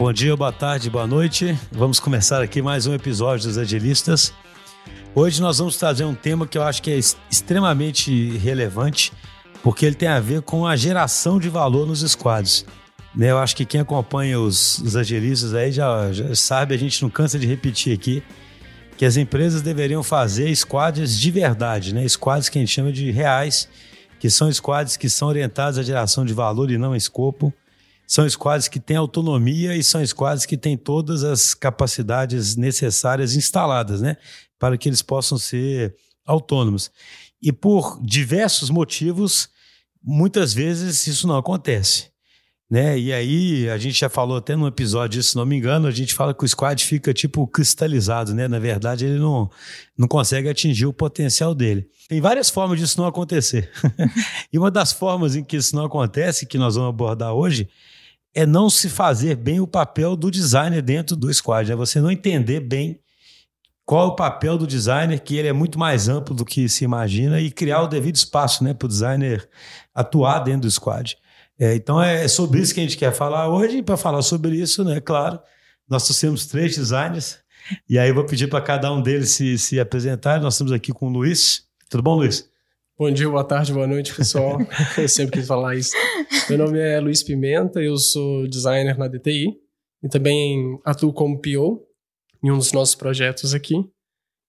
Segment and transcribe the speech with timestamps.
[0.00, 1.54] Bom dia, boa tarde, boa noite.
[1.70, 4.32] Vamos começar aqui mais um episódio dos Agilistas.
[5.14, 6.96] Hoje nós vamos trazer um tema que eu acho que é
[7.30, 9.12] extremamente relevante,
[9.62, 12.64] porque ele tem a ver com a geração de valor nos squads.
[13.14, 17.02] Né, eu acho que quem acompanha os, os agilistas aí já, já sabe, a gente
[17.02, 18.22] não cansa de repetir aqui,
[18.96, 22.08] que as empresas deveriam fazer squads de verdade, né?
[22.08, 23.68] Squads que a gente chama de reais,
[24.18, 27.52] que são squads que são orientados à geração de valor e não a escopo.
[28.10, 34.00] São squads que têm autonomia e são squads que têm todas as capacidades necessárias instaladas,
[34.00, 34.16] né?
[34.58, 35.94] Para que eles possam ser
[36.26, 36.90] autônomos.
[37.40, 39.48] E por diversos motivos,
[40.02, 42.10] muitas vezes isso não acontece.
[42.68, 42.98] Né?
[42.98, 46.12] E aí, a gente já falou até num episódio se não me engano, a gente
[46.12, 48.48] fala que o squad fica tipo cristalizado, né?
[48.48, 49.48] Na verdade, ele não,
[49.96, 51.88] não consegue atingir o potencial dele.
[52.08, 53.70] Tem várias formas disso não acontecer.
[54.52, 57.68] e uma das formas em que isso não acontece, que nós vamos abordar hoje,
[58.34, 62.10] é não se fazer bem o papel do designer dentro do squad, é você não
[62.10, 63.00] entender bem
[63.84, 66.84] qual é o papel do designer, que ele é muito mais amplo do que se
[66.84, 69.48] imagina, e criar o devido espaço né, para o designer
[69.92, 71.18] atuar dentro do squad.
[71.58, 74.56] É, então é sobre isso que a gente quer falar hoje, e para falar sobre
[74.56, 75.40] isso, né, claro,
[75.88, 77.38] nós trouxemos três designers,
[77.88, 80.40] e aí eu vou pedir para cada um deles se, se apresentar.
[80.40, 81.64] Nós estamos aqui com o Luiz.
[81.88, 82.49] Tudo bom, Luiz?
[83.00, 84.58] Bom dia, boa tarde, boa noite, pessoal.
[84.98, 85.92] eu sempre quis falar isso.
[86.50, 89.56] Meu nome é Luiz Pimenta, eu sou designer na DTI
[90.02, 91.80] e também atuo como PO
[92.44, 93.76] em um dos nossos projetos aqui.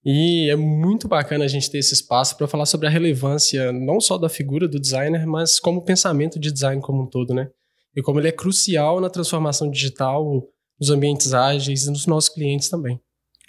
[0.03, 4.01] E é muito bacana a gente ter esse espaço para falar sobre a relevância não
[4.01, 7.49] só da figura do designer, mas como pensamento de design como um todo, né?
[7.95, 10.45] E como ele é crucial na transformação digital,
[10.77, 12.99] nos ambientes ágeis e nos nossos clientes também.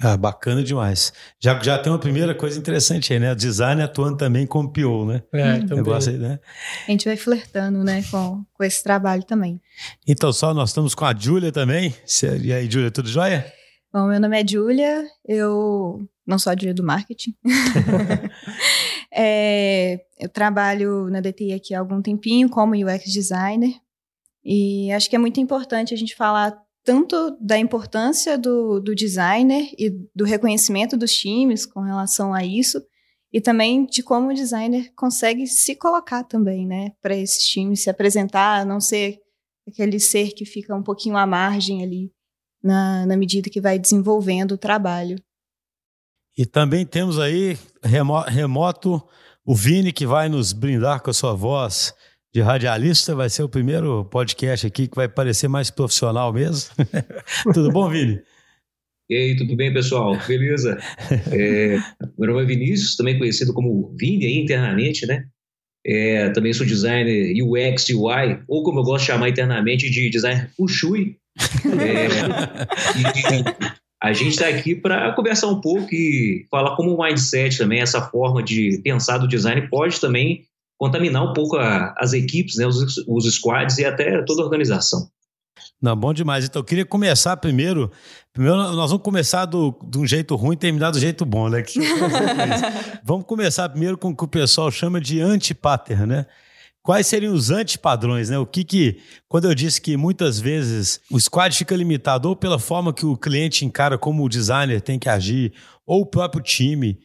[0.04, 1.12] Ah, bacana demais.
[1.38, 3.30] Já, já tem uma primeira coisa interessante aí, né?
[3.30, 5.22] O design atuando também como PO, né?
[5.32, 5.76] É, também.
[5.76, 6.40] Negócio aí, né?
[6.88, 9.60] A gente vai flertando, né, com, com esse trabalho também.
[10.04, 11.94] Então, só nós estamos com a Júlia também.
[12.42, 13.46] E aí, Júlia, tudo jóia?
[13.92, 17.36] Bom, meu nome é Júlia, eu não sou a Júlia do marketing.
[19.14, 23.74] é, eu trabalho na DTI aqui há algum tempinho como UX designer.
[24.44, 29.70] E acho que é muito importante a gente falar tanto da importância do, do designer
[29.78, 32.82] e do reconhecimento dos times com relação a isso,
[33.32, 37.90] e também de como o designer consegue se colocar também, né, para esses times se
[37.90, 39.18] apresentar, não ser
[39.66, 42.12] aquele ser que fica um pouquinho à margem ali
[42.62, 45.16] na, na medida que vai desenvolvendo o trabalho.
[46.36, 47.58] E também temos aí
[48.28, 49.02] remoto
[49.44, 51.94] o Vini que vai nos brindar com a sua voz
[52.34, 53.14] de radialista.
[53.14, 56.70] Vai ser o primeiro podcast aqui que vai parecer mais profissional mesmo.
[57.52, 58.20] tudo bom, Vini?
[59.10, 60.16] E aí, tudo bem, pessoal?
[60.26, 60.78] Beleza?
[61.30, 61.76] É,
[62.18, 65.26] meu nome é Vinícius, também conhecido como Vini aí internamente, né?
[65.84, 70.50] É, também sou designer UX, UI, ou como eu gosto de chamar internamente de designer
[70.58, 71.16] Ushui.
[71.66, 72.06] É,
[72.98, 73.72] e,
[74.02, 78.00] a gente está aqui para conversar um pouco e falar como o mindset também, essa
[78.00, 80.44] forma de pensar do design pode também
[80.82, 85.08] contaminar um pouco a, as equipes, né, os, os squads e até toda a organização.
[85.80, 86.44] Não, bom demais.
[86.44, 87.88] Então, eu queria começar primeiro.
[88.32, 91.62] Primeiro, nós vamos começar do, de um jeito ruim e terminar do jeito bom, né?
[93.04, 96.26] vamos começar primeiro com o que o pessoal chama de anti-pattern, né?
[96.82, 98.36] Quais seriam os antipadrões, né?
[98.40, 98.98] O que que,
[99.28, 103.16] quando eu disse que muitas vezes o squad fica limitado ou pela forma que o
[103.16, 105.52] cliente encara como o designer tem que agir,
[105.86, 106.98] ou o próprio time,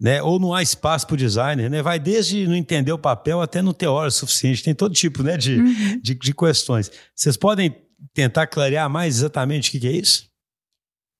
[0.00, 0.22] né?
[0.22, 1.82] Ou não há espaço para o designer, né?
[1.82, 4.62] Vai desde não entender o papel até não ter hora suficiente.
[4.62, 6.00] Tem todo tipo, né, de, uhum.
[6.00, 6.90] de, de, questões.
[7.14, 7.74] Vocês podem
[8.12, 10.28] tentar clarear mais exatamente o que, que é isso?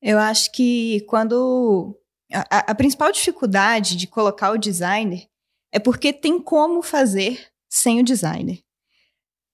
[0.03, 1.99] Eu acho que quando
[2.33, 5.27] a, a principal dificuldade de colocar o designer
[5.73, 8.61] é porque tem como fazer sem o designer.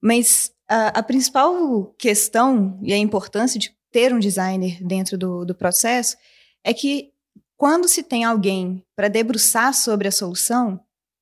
[0.03, 5.55] Mas a, a principal questão e a importância de ter um designer dentro do, do
[5.55, 6.17] processo
[6.65, 7.10] é que
[7.61, 10.81] quando se tem alguém para debruçar sobre a solução,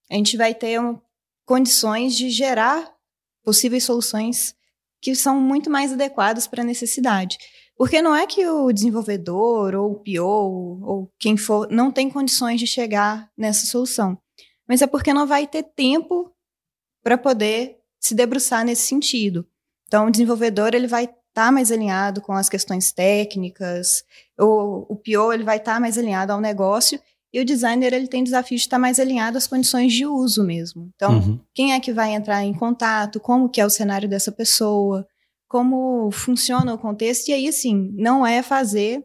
[0.09, 0.97] a gente vai ter um,
[1.45, 2.95] condições de gerar
[3.43, 4.55] possíveis soluções
[5.03, 7.37] que são muito mais adequadas para a necessidade.
[7.77, 12.61] Porque não é que o desenvolvedor ou o PO ou quem for não tem condições
[12.61, 14.17] de chegar nessa solução,
[14.65, 16.33] mas é porque não vai ter tempo
[17.03, 19.45] para poder se debruçar nesse sentido.
[19.89, 24.05] Então, o desenvolvedor ele vai estar tá mais alinhado com as questões técnicas,
[24.39, 27.01] o, o PO ele vai estar tá mais alinhado ao negócio
[27.33, 30.43] e o designer ele tem desafio de estar tá mais alinhado às condições de uso
[30.45, 30.91] mesmo.
[30.95, 31.41] Então, uhum.
[31.55, 35.07] quem é que vai entrar em contato, como que é o cenário dessa pessoa,
[35.47, 39.05] como funciona o contexto, e aí, assim, não é fazer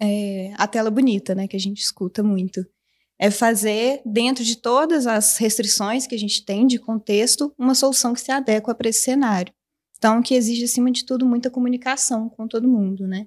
[0.00, 2.64] é, a tela bonita, né, que a gente escuta muito.
[3.18, 8.12] É fazer, dentro de todas as restrições que a gente tem de contexto, uma solução
[8.12, 9.54] que se adequa para esse cenário.
[10.04, 13.26] gestão que exige, acima de tudo, muita comunicação com todo mundo, né?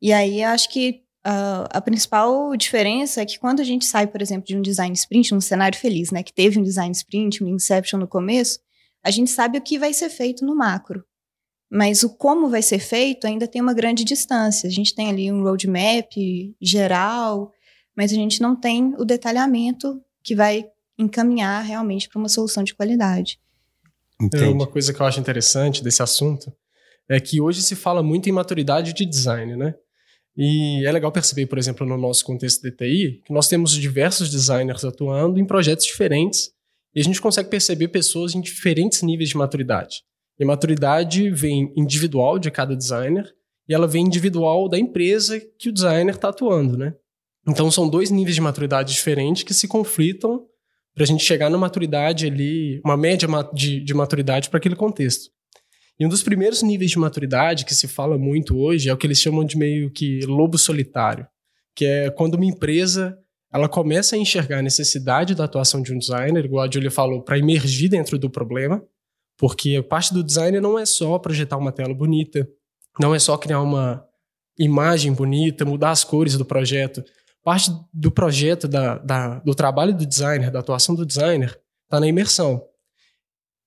[0.00, 4.22] E aí, acho que uh, a principal diferença é que quando a gente sai, por
[4.22, 6.22] exemplo, de um design sprint, um cenário feliz, né?
[6.22, 8.60] Que teve um design sprint, um inception no começo,
[9.04, 11.04] a gente sabe o que vai ser feito no macro.
[11.70, 14.68] Mas o como vai ser feito ainda tem uma grande distância.
[14.68, 16.12] A gente tem ali um roadmap
[16.60, 17.50] geral,
[17.96, 20.64] mas a gente não tem o detalhamento que vai
[20.98, 23.40] encaminhar realmente para uma solução de qualidade.
[24.34, 26.52] É uma coisa que eu acho interessante desse assunto
[27.08, 29.74] é que hoje se fala muito em maturidade de design, né?
[30.36, 34.30] E é legal perceber, por exemplo, no nosso contexto de TI, que nós temos diversos
[34.30, 36.50] designers atuando em projetos diferentes
[36.94, 40.02] e a gente consegue perceber pessoas em diferentes níveis de maturidade.
[40.38, 43.34] E a maturidade vem individual de cada designer
[43.68, 46.94] e ela vem individual da empresa que o designer está atuando, né?
[47.48, 50.46] Então são dois níveis de maturidade diferentes que se conflitam
[50.94, 55.30] para a gente chegar na maturidade ali, uma média de, de maturidade para aquele contexto.
[55.98, 59.06] E um dos primeiros níveis de maturidade que se fala muito hoje é o que
[59.06, 61.26] eles chamam de meio que lobo solitário,
[61.74, 63.18] que é quando uma empresa
[63.52, 67.22] ela começa a enxergar a necessidade da atuação de um designer, igual a Julia falou,
[67.22, 68.82] para emergir dentro do problema,
[69.38, 72.46] porque parte do design não é só projetar uma tela bonita,
[73.00, 74.04] não é só criar uma
[74.58, 77.02] imagem bonita, mudar as cores do projeto,
[77.42, 82.08] parte do projeto, da, da, do trabalho do designer, da atuação do designer, está na
[82.08, 82.62] imersão.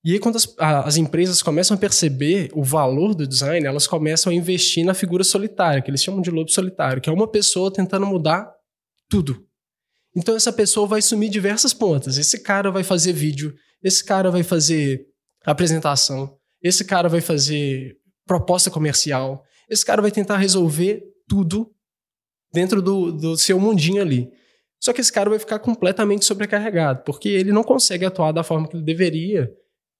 [0.02, 4.32] E aí, quando as, as, empresas começam a perceber o valor do design, elas começam
[4.32, 7.70] a investir na figura solitária, que eles chamam de lobo solitário, que é uma pessoa
[7.70, 8.50] tentando mudar
[9.10, 9.46] tudo.
[10.16, 12.16] Então, essa pessoa vai sumir diversas pontas.
[12.16, 15.06] Esse cara vai fazer vídeo, esse cara vai fazer
[15.44, 21.70] apresentação, esse cara vai fazer proposta comercial, esse cara vai tentar resolver tudo
[22.52, 24.30] dentro do, do seu mundinho ali.
[24.82, 28.66] Só que esse cara vai ficar completamente sobrecarregado, porque ele não consegue atuar da forma
[28.66, 29.50] que ele deveria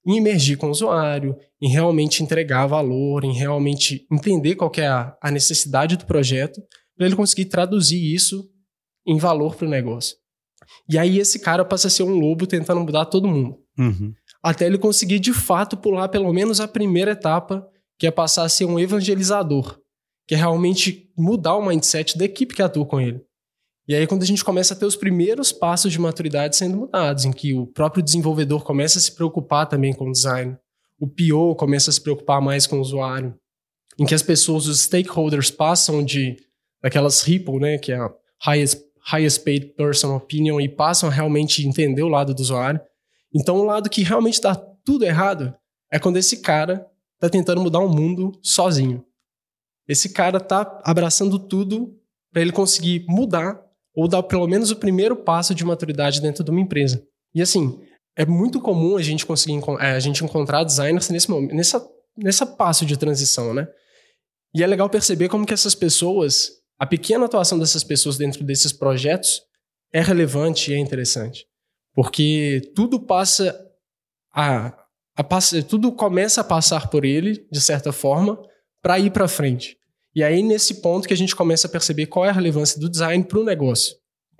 [0.06, 5.16] em emergir com o usuário, em realmente entregar valor, em realmente entender qual é a,
[5.22, 6.60] a necessidade do projeto,
[6.96, 8.48] para ele conseguir traduzir isso
[9.06, 10.16] em valor para o negócio.
[10.88, 13.58] E aí esse cara passa a ser um lobo tentando mudar todo mundo.
[13.78, 14.12] Uhum.
[14.42, 17.66] Até ele conseguir de fato pular pelo menos a primeira etapa,
[17.98, 19.80] que é passar a ser um evangelizador
[20.30, 23.20] que é realmente mudar o mindset da equipe que atua com ele.
[23.90, 27.24] E aí, quando a gente começa a ter os primeiros passos de maturidade sendo mudados,
[27.24, 30.56] em que o próprio desenvolvedor começa a se preocupar também com o design,
[30.96, 33.34] o PO começa a se preocupar mais com o usuário,
[33.98, 36.36] em que as pessoas, os stakeholders, passam de
[36.80, 38.14] daquelas Ripple, né, que é a
[38.46, 38.80] highest,
[39.12, 42.80] highest paid person opinion, e passam a realmente entender o lado do usuário.
[43.34, 45.52] Então, o lado que realmente está tudo errado
[45.90, 49.04] é quando esse cara está tentando mudar o mundo sozinho.
[49.88, 51.98] Esse cara tá abraçando tudo
[52.32, 56.50] para ele conseguir mudar ou dar pelo menos o primeiro passo de maturidade dentro de
[56.50, 57.02] uma empresa.
[57.34, 57.80] E assim,
[58.16, 62.46] é muito comum a gente conseguir é, a gente encontrar designers nesse momento, nessa, nessa
[62.46, 63.68] passo de transição, né?
[64.54, 68.72] E é legal perceber como que essas pessoas, a pequena atuação dessas pessoas dentro desses
[68.72, 69.40] projetos
[69.92, 71.46] é relevante e é interessante.
[71.94, 73.58] Porque tudo passa
[74.32, 74.76] a,
[75.16, 78.40] a passa, tudo começa a passar por ele, de certa forma,
[78.82, 79.76] para ir para frente.
[80.14, 82.88] E aí, nesse ponto que a gente começa a perceber qual é a relevância do
[82.88, 83.94] design para o negócio.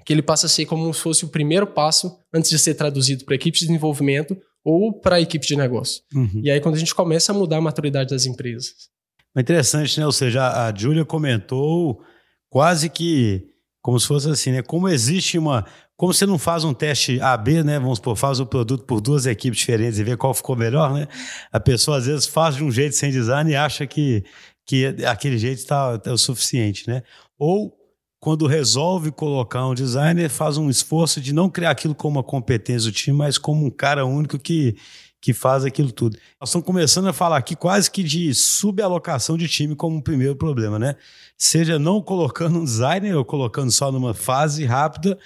[0.04, 3.24] Que ele passa a ser como se fosse o primeiro passo antes de ser traduzido
[3.24, 6.02] para a equipe de desenvolvimento ou para a equipe de negócio.
[6.14, 6.40] Uhum.
[6.42, 8.90] E aí, quando a gente começa a mudar a maturidade das empresas.
[9.36, 10.06] É interessante, né?
[10.06, 12.02] Ou seja, a Júlia comentou
[12.48, 13.50] quase que
[13.82, 14.62] como se fosse assim, né?
[14.62, 15.64] Como existe uma.
[15.96, 17.78] Como você não faz um teste AB, né?
[17.78, 21.06] Vamos supor, faz o produto por duas equipes diferentes e vê qual ficou melhor, né?
[21.52, 24.24] A pessoa às vezes faz de um jeito sem design e acha que
[24.66, 27.02] que aquele jeito está é o suficiente, né?
[27.38, 27.76] Ou
[28.20, 32.90] quando resolve colocar um designer, faz um esforço de não criar aquilo como uma competência
[32.90, 34.76] do time, mas como um cara único que,
[35.20, 36.18] que faz aquilo tudo.
[36.38, 40.36] Nós estamos começando a falar aqui quase que de subalocação de time como um primeiro
[40.36, 40.96] problema, né?
[41.38, 45.18] Seja não colocando um designer ou colocando só numa fase rápida,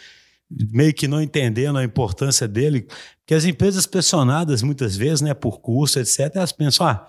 [0.70, 2.86] meio que não entendendo a importância dele,
[3.18, 7.08] porque as empresas pressionadas muitas vezes, né, por curso, etc., elas pensam, ah,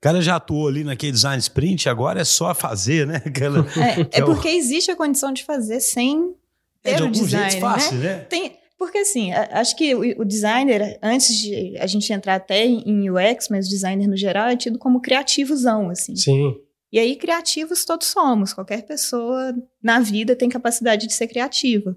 [0.00, 3.22] cara já atuou ali naquele design sprint, agora é só fazer, né?
[3.26, 6.34] Aquela, é, é, porque existe a condição de fazer sem
[6.82, 8.16] ter é, de o design, jeito fácil, né?
[8.16, 8.18] né?
[8.20, 13.10] Tem, porque assim, acho que o, o, designer, antes de a gente entrar até em
[13.10, 16.16] UX, mas o designer no geral é tido como criativozão, assim.
[16.16, 16.54] Sim.
[16.92, 18.52] E aí, criativos todos somos.
[18.52, 21.96] Qualquer pessoa na vida tem capacidade de ser criativa.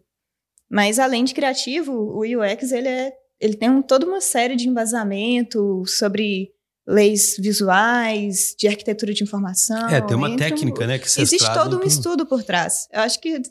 [0.69, 4.67] Mas além de criativo, o UX ele, é, ele tem um, toda uma série de
[4.67, 6.52] embasamento sobre
[6.85, 9.89] leis visuais, de arquitetura de informação.
[9.89, 10.99] É, tem uma técnica, né?
[10.99, 12.87] Que Existe todo um estudo por trás.
[12.91, 13.41] Eu acho que.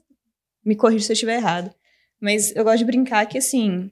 [0.65, 1.75] Me corrija se eu estiver errado.
[2.21, 3.91] Mas eu gosto de brincar que, assim.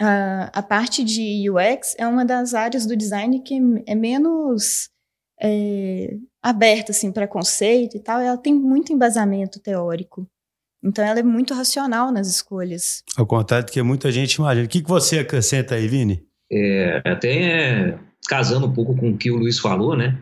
[0.00, 4.90] a, a parte de UX é uma das áreas do design que é menos
[5.40, 8.20] é, aberta assim para conceito e tal.
[8.20, 10.26] Ela tem muito embasamento teórico.
[10.84, 13.04] Então ela é muito racional nas escolhas.
[13.16, 14.66] Ao contrário do que muita gente imagina.
[14.66, 16.26] O que, que você acrescenta aí, Vini?
[16.50, 17.98] É, até
[18.28, 20.18] casando um pouco com o que o Luiz falou, né?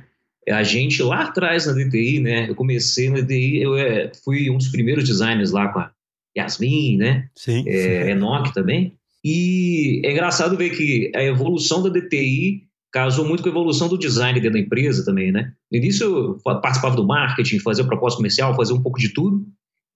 [0.49, 2.49] A gente lá atrás na DTI, né?
[2.49, 5.91] Eu comecei na DTI, eu é, fui um dos primeiros designers lá com a
[6.37, 7.29] Yasmin, né?
[7.37, 7.65] Sim.
[7.67, 8.95] É, Enoch também.
[9.25, 13.99] E é engraçado ver que a evolução da DTI casou muito com a evolução do
[13.99, 15.53] design dentro da empresa também, né?
[15.71, 19.47] No início eu participava do marketing, fazia proposta comercial, fazia um pouco de tudo,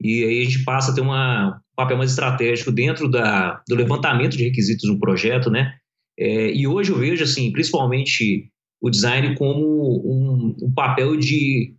[0.01, 3.75] e aí a gente passa a ter uma, um papel mais estratégico dentro da, do
[3.75, 5.75] levantamento de requisitos do projeto, né?
[6.19, 8.49] É, e hoje eu vejo, assim, principalmente
[8.81, 11.75] o design como um, um papel de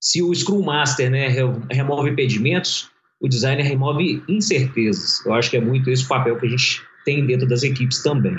[0.00, 1.28] se o Scrum Master né,
[1.70, 2.88] remove impedimentos,
[3.20, 5.24] o designer remove incertezas.
[5.24, 8.02] Eu acho que é muito esse o papel que a gente tem dentro das equipes
[8.02, 8.36] também.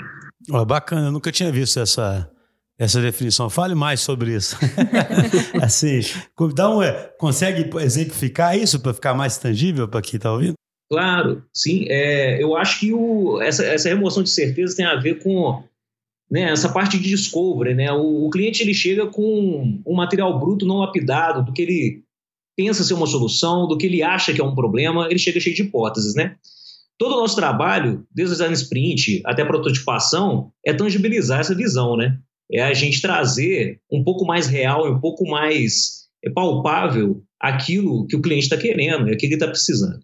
[0.50, 2.30] Oh, bacana, eu nunca tinha visto essa,
[2.78, 3.50] essa definição.
[3.50, 4.56] Fale mais sobre isso.
[5.60, 6.00] assim,
[6.54, 6.80] dá um,
[7.18, 10.54] consegue exemplificar isso para ficar mais tangível para quem está ouvindo?
[10.90, 11.84] Claro, sim.
[11.88, 15.62] É, eu acho que o, essa, essa remoção de certeza tem a ver com
[16.30, 17.74] né, essa parte de discovery.
[17.74, 17.92] Né?
[17.92, 22.02] O, o cliente ele chega com um material bruto não lapidado do que ele
[22.56, 25.54] pensa ser uma solução, do que ele acha que é um problema, ele chega cheio
[25.54, 26.34] de hipóteses, né?
[26.98, 31.96] Todo o nosso trabalho, desde o design sprint até a prototipação, é tangibilizar essa visão,
[31.96, 32.18] né?
[32.50, 38.16] É a gente trazer um pouco mais real, um pouco mais é, palpável aquilo que
[38.16, 40.00] o cliente está querendo, é aquilo que ele está precisando.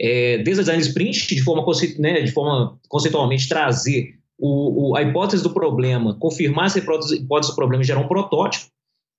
[0.00, 1.64] É, desde o design sprint, de forma,
[1.98, 7.54] né, de forma conceitualmente trazer o, o, a hipótese do problema, confirmar essa hipótese, do
[7.54, 8.66] problema e gerar um protótipo,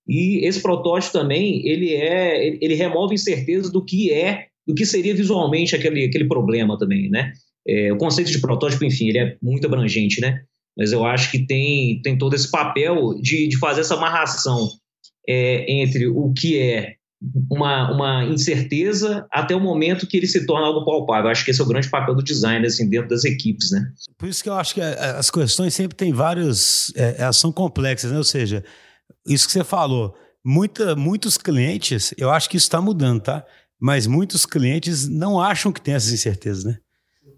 [0.08, 5.16] e esse protótipo também, ele é, ele remove incerteza do que é, do que seria
[5.16, 7.34] visualmente aquele, aquele problema também, né?
[7.68, 10.42] É, o conceito de protótipo, enfim, ele é muito abrangente, né?
[10.78, 14.70] Mas eu acho que tem, tem todo esse papel de, de fazer essa amarração
[15.28, 16.96] é, entre o que é
[17.50, 21.30] uma, uma incerteza até o momento que ele se torna algo palpável.
[21.30, 23.88] Acho que esse é o grande papel do design assim, dentro das equipes, né?
[24.18, 26.92] Por isso que eu acho que é, as questões sempre têm vários...
[26.96, 28.18] É, elas são complexas, né?
[28.18, 28.64] Ou seja,
[29.26, 33.46] isso que você falou, muita, muitos clientes, eu acho que isso está mudando, tá?
[33.80, 36.78] Mas muitos clientes não acham que tem essas incertezas, né?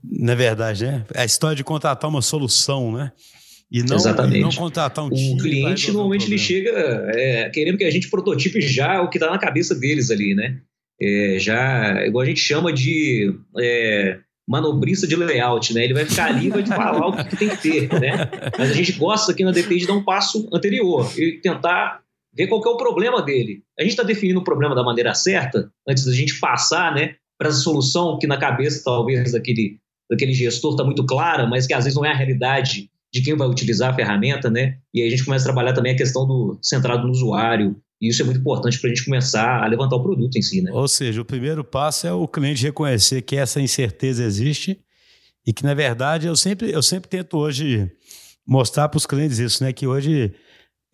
[0.03, 1.05] Na verdade, né?
[1.15, 3.11] A história de contratar uma solução, né?
[3.71, 4.39] E não, Exatamente.
[4.39, 5.33] E não contratar um time.
[5.33, 6.69] O cliente normalmente um ele chega
[7.13, 10.61] é, querendo que a gente prototipe já o que está na cabeça deles ali, né?
[11.01, 15.83] É, já, igual a gente chama de é, manobrista de layout, né?
[15.83, 18.29] Ele vai ficar ali e vai te falar o que tem que ter, né?
[18.57, 22.01] Mas a gente gosta aqui na DT de dar um passo anterior e tentar
[22.33, 23.63] ver qual é o problema dele.
[23.77, 27.49] A gente está definindo o problema da maneira certa antes da gente passar, né, para
[27.49, 31.83] essa solução que na cabeça talvez daquele daquele gestor está muito clara, mas que às
[31.83, 34.77] vezes não é a realidade de quem vai utilizar a ferramenta, né?
[34.93, 38.09] E aí a gente começa a trabalhar também a questão do centrado no usuário, e
[38.09, 40.71] isso é muito importante para a gente começar a levantar o produto em si, né?
[40.71, 44.79] Ou seja, o primeiro passo é o cliente reconhecer que essa incerteza existe
[45.45, 47.91] e que, na verdade, eu sempre, eu sempre tento hoje
[48.45, 49.73] mostrar para os clientes isso, né?
[49.73, 50.33] Que hoje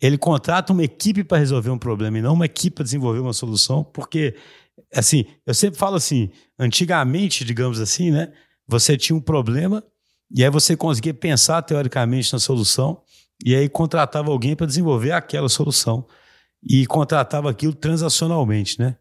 [0.00, 3.32] ele contrata uma equipe para resolver um problema e não uma equipe para desenvolver uma
[3.32, 4.34] solução, porque,
[4.94, 8.32] assim, eu sempre falo assim, antigamente, digamos assim, né?
[8.66, 9.84] Você tinha um problema
[10.30, 13.02] e aí você conseguia pensar teoricamente na solução
[13.44, 16.06] e aí contratava alguém para desenvolver aquela solução
[16.62, 18.96] e contratava aquilo transacionalmente, né?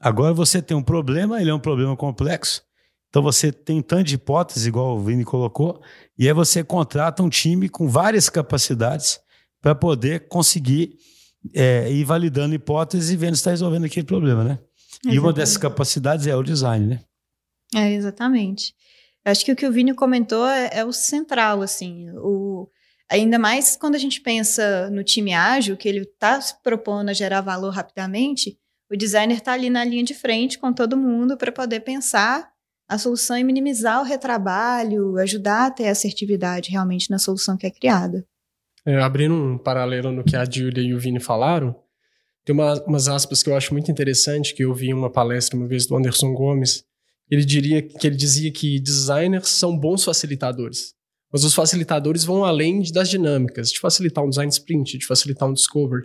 [0.00, 2.62] Agora você tem um problema, ele é um problema complexo,
[3.08, 5.80] então você tem tanto de hipóteses, igual o Vini colocou,
[6.18, 9.20] e aí você contrata um time com várias capacidades
[9.60, 10.96] para poder conseguir
[11.54, 14.58] é, ir validando hipóteses e vendo se está resolvendo aquele problema, né?
[15.04, 15.16] Exatamente.
[15.16, 17.00] E uma dessas capacidades é o design, né?
[17.74, 18.74] É, exatamente.
[19.24, 22.68] Acho que o que o Vini comentou é, é o central, assim, o
[23.12, 27.12] Ainda mais quando a gente pensa no time ágil, que ele está se propondo a
[27.12, 28.58] gerar valor rapidamente,
[28.90, 32.50] o designer está ali na linha de frente com todo mundo para poder pensar
[32.88, 37.70] a solução e minimizar o retrabalho, ajudar a ter assertividade realmente na solução que é
[37.70, 38.26] criada.
[38.86, 41.76] É, abrindo um paralelo no que a Julia e o Vini falaram,
[42.46, 45.54] tem uma, umas aspas que eu acho muito interessante, que eu vi em uma palestra
[45.54, 46.82] uma vez do Anderson Gomes.
[47.32, 50.92] Ele diria que ele dizia que designers são bons facilitadores.
[51.32, 55.54] Mas os facilitadores vão além das dinâmicas, de facilitar um design sprint, de facilitar um
[55.54, 56.02] discover.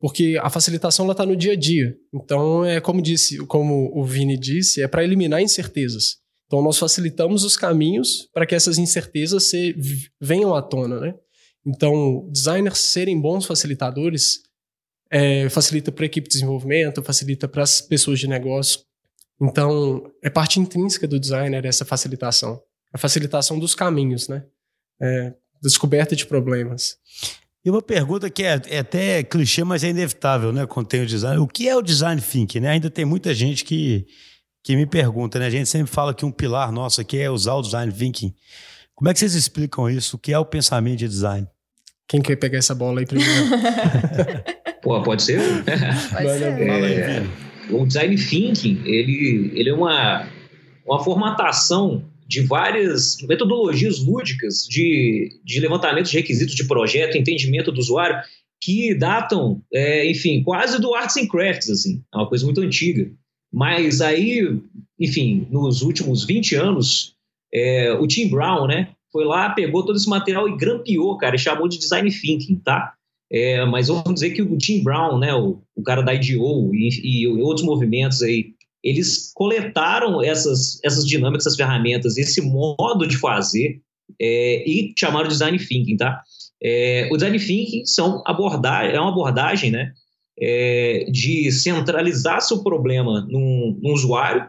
[0.00, 1.96] Porque a facilitação está no dia a dia.
[2.12, 6.16] Então, é como disse, como o Vini disse, é para eliminar incertezas.
[6.46, 9.72] Então, nós facilitamos os caminhos para que essas incertezas se,
[10.20, 11.14] venham à tona, né?
[11.64, 14.40] Então, designers serem bons facilitadores
[15.12, 18.80] é, facilita para a equipe de desenvolvimento, facilita para as pessoas de negócio.
[19.40, 22.60] Então, é parte intrínseca do designer essa facilitação.
[22.92, 24.44] A facilitação dos caminhos, né?
[25.00, 26.96] é, descoberta de problemas.
[27.64, 30.66] E uma pergunta que é, é, até clichê, mas é inevitável, né?
[30.66, 31.38] Quando tem o design.
[31.38, 32.60] O que é o design thinking?
[32.60, 32.68] Né?
[32.70, 34.06] Ainda tem muita gente que,
[34.62, 35.46] que me pergunta, né?
[35.46, 38.34] A gente sempre fala que um pilar nosso aqui é usar o design thinking.
[38.94, 40.16] Como é que vocês explicam isso?
[40.16, 41.46] O que é o pensamento de design?
[42.08, 43.46] Quem quer pegar essa bola aí primeiro?
[44.80, 45.40] Pô, pode ser?
[45.64, 46.44] Pode ser.
[46.44, 47.26] É,
[47.70, 50.28] o design thinking, ele, ele é uma,
[50.86, 57.78] uma formatação de várias metodologias lúdicas de, de levantamento de requisitos de projeto, entendimento do
[57.78, 58.20] usuário,
[58.60, 63.10] que datam, é, enfim, quase do Arts and Crafts, assim, é uma coisa muito antiga.
[63.52, 64.42] Mas aí,
[64.98, 67.14] enfim, nos últimos 20 anos,
[67.52, 71.38] é, o Tim Brown, né, foi lá, pegou todo esse material e grampeou, cara, e
[71.38, 72.94] chamou de design thinking, tá?
[73.30, 77.22] É, mas vamos dizer que o Tim Brown, né, o, o cara da IDO e,
[77.22, 83.80] e outros movimentos aí, eles coletaram essas, essas dinâmicas, essas ferramentas, esse modo de fazer
[84.20, 86.22] é, e chamaram de design thinking, tá?
[86.62, 89.92] É, o design thinking são abordar, é uma abordagem, né,
[90.40, 94.46] é, de centralizar seu problema num, num usuário,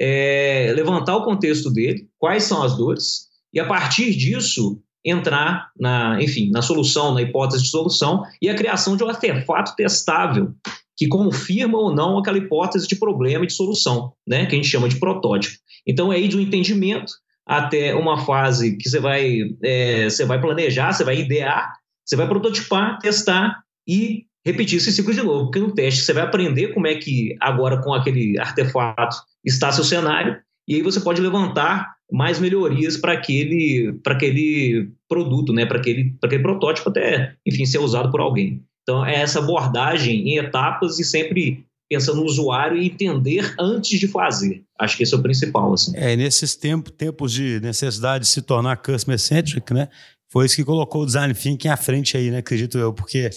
[0.00, 6.20] é, levantar o contexto dele, quais são as dores, e a partir disso entrar na,
[6.22, 10.54] enfim, na solução, na hipótese de solução e a criação de um artefato testável
[10.96, 14.68] que confirma ou não aquela hipótese de problema e de solução, né, que a gente
[14.68, 15.56] chama de protótipo.
[15.86, 17.12] Então é aí de um entendimento
[17.46, 21.72] até uma fase que você vai, é, você vai planejar, você vai idear,
[22.04, 26.22] você vai prototipar, testar e repetir esse ciclo de novo, porque no teste você vai
[26.22, 31.20] aprender como é que agora com aquele artefato está seu cenário e aí você pode
[31.20, 37.78] levantar mais melhorias para aquele, aquele produto, né, para aquele, aquele protótipo até, enfim, ser
[37.78, 38.62] usado por alguém.
[38.82, 44.08] Então, é essa abordagem em etapas e sempre pensando no usuário e entender antes de
[44.08, 44.62] fazer.
[44.78, 45.72] Acho que esse é o principal.
[45.72, 45.92] Assim.
[45.94, 49.88] É, nesses tempo, tempos de necessidade de se tornar customer-centric, né?
[50.28, 52.38] Foi isso que colocou o design thinking à frente aí, né?
[52.38, 53.30] Acredito eu, porque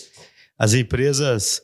[0.57, 1.62] as empresas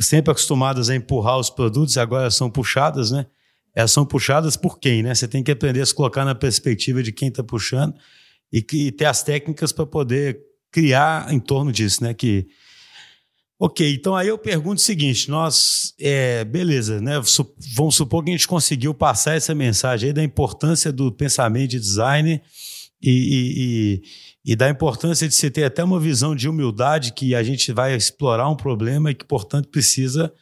[0.00, 3.26] sempre acostumadas a empurrar os produtos agora são puxadas, né?
[3.74, 5.14] Elas são puxadas por quem, né?
[5.14, 7.94] Você tem que aprender a se colocar na perspectiva de quem está puxando
[8.52, 12.12] e, e ter as técnicas para poder criar em torno disso, né?
[12.12, 12.46] Que
[13.64, 17.20] Ok, então aí eu pergunto o seguinte: nós, é, beleza, né?
[17.76, 21.78] Vamos supor que a gente conseguiu passar essa mensagem aí da importância do pensamento de
[21.78, 22.42] design
[23.00, 24.02] e,
[24.44, 27.72] e, e, da importância de se ter até uma visão de humildade que a gente
[27.72, 30.34] vai explorar um problema e que, portanto, precisa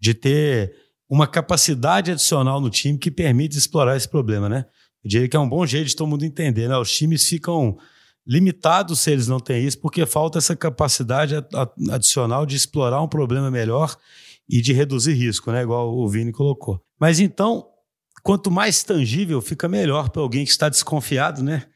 [0.00, 0.74] de ter
[1.08, 4.64] uma capacidade adicional no time que permite explorar esse problema, né?
[5.04, 6.76] Eu diria que é um bom jeito de todo mundo entender, né?
[6.78, 7.76] Os times ficam
[8.26, 11.34] limitados se eles não têm isso, porque falta essa capacidade
[11.90, 13.94] adicional de explorar um problema melhor
[14.48, 15.62] e de reduzir risco, né?
[15.62, 16.80] Igual o Vini colocou.
[16.98, 17.66] Mas então,
[18.22, 21.66] quanto mais tangível, fica melhor para alguém que está desconfiado, né?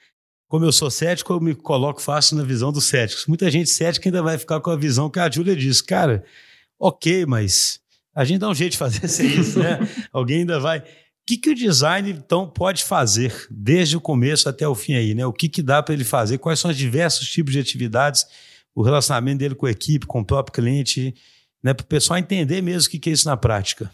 [0.48, 3.26] Como eu sou cético, eu me coloco fácil na visão dos céticos.
[3.26, 5.84] Muita gente cética ainda vai ficar com a visão que a Júlia disse.
[5.84, 6.24] Cara,
[6.80, 7.78] ok, mas
[8.18, 9.78] a gente dá um jeito de fazer isso, né?
[10.12, 10.82] alguém ainda vai
[11.28, 15.26] que, que o design, então, pode fazer desde o começo até o fim aí, né?
[15.26, 16.38] O que, que dá para ele fazer?
[16.38, 18.24] Quais são os diversos tipos de atividades,
[18.74, 21.14] o relacionamento dele com a equipe, com o próprio cliente,
[21.62, 21.74] né?
[21.74, 23.92] Para o pessoal entender mesmo o que, que é isso na prática.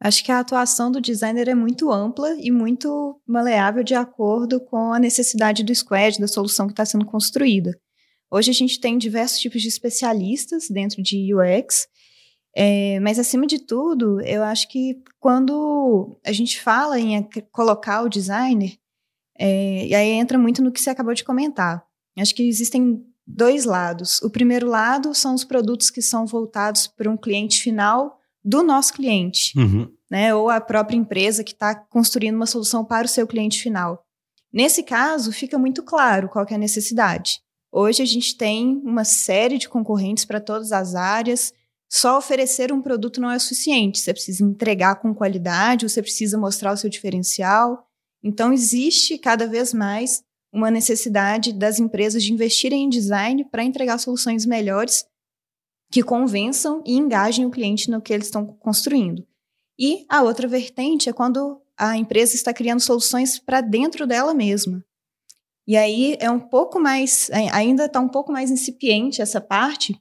[0.00, 4.94] Acho que a atuação do designer é muito ampla e muito maleável de acordo com
[4.94, 7.78] a necessidade do squad, da solução que está sendo construída.
[8.30, 11.86] Hoje a gente tem diversos tipos de especialistas dentro de UX
[12.54, 18.08] é, mas, acima de tudo, eu acho que quando a gente fala em colocar o
[18.08, 18.76] designer,
[19.38, 21.84] é, e aí entra muito no que você acabou de comentar.
[22.18, 24.20] Acho que existem dois lados.
[24.22, 28.92] O primeiro lado são os produtos que são voltados para um cliente final do nosso
[28.92, 29.88] cliente, uhum.
[30.10, 30.34] né?
[30.34, 34.04] Ou a própria empresa que está construindo uma solução para o seu cliente final.
[34.52, 37.40] Nesse caso, fica muito claro qual é a necessidade.
[37.70, 41.54] Hoje a gente tem uma série de concorrentes para todas as áreas,
[41.94, 43.98] só oferecer um produto não é suficiente.
[43.98, 47.86] Você precisa entregar com qualidade, você precisa mostrar o seu diferencial.
[48.24, 53.98] Então, existe cada vez mais uma necessidade das empresas de investirem em design para entregar
[53.98, 55.04] soluções melhores
[55.90, 59.26] que convençam e engajem o cliente no que eles estão construindo.
[59.78, 64.82] E a outra vertente é quando a empresa está criando soluções para dentro dela mesma.
[65.66, 69.94] E aí é um pouco mais, ainda está um pouco mais incipiente essa parte,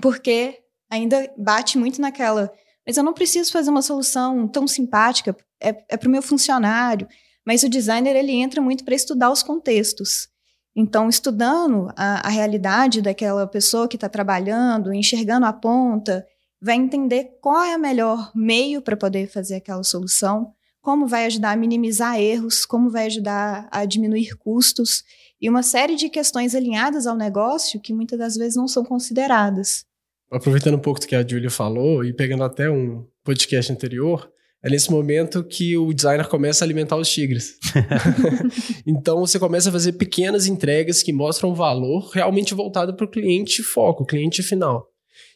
[0.00, 0.61] porque
[0.92, 2.52] ainda bate muito naquela.
[2.86, 7.08] Mas eu não preciso fazer uma solução tão simpática, é, é para o meu funcionário.
[7.46, 10.28] Mas o designer ele entra muito para estudar os contextos.
[10.76, 16.26] Então, estudando a, a realidade daquela pessoa que está trabalhando, enxergando a ponta,
[16.60, 21.52] vai entender qual é o melhor meio para poder fazer aquela solução, como vai ajudar
[21.52, 25.04] a minimizar erros, como vai ajudar a diminuir custos.
[25.40, 29.84] e uma série de questões alinhadas ao negócio que muitas das vezes não são consideradas.
[30.32, 34.32] Aproveitando um pouco do que a Julia falou e pegando até um podcast anterior,
[34.64, 37.58] é nesse momento que o designer começa a alimentar os tigres.
[38.86, 43.62] então você começa a fazer pequenas entregas que mostram valor realmente voltado para o cliente
[43.62, 44.88] foco, o cliente final.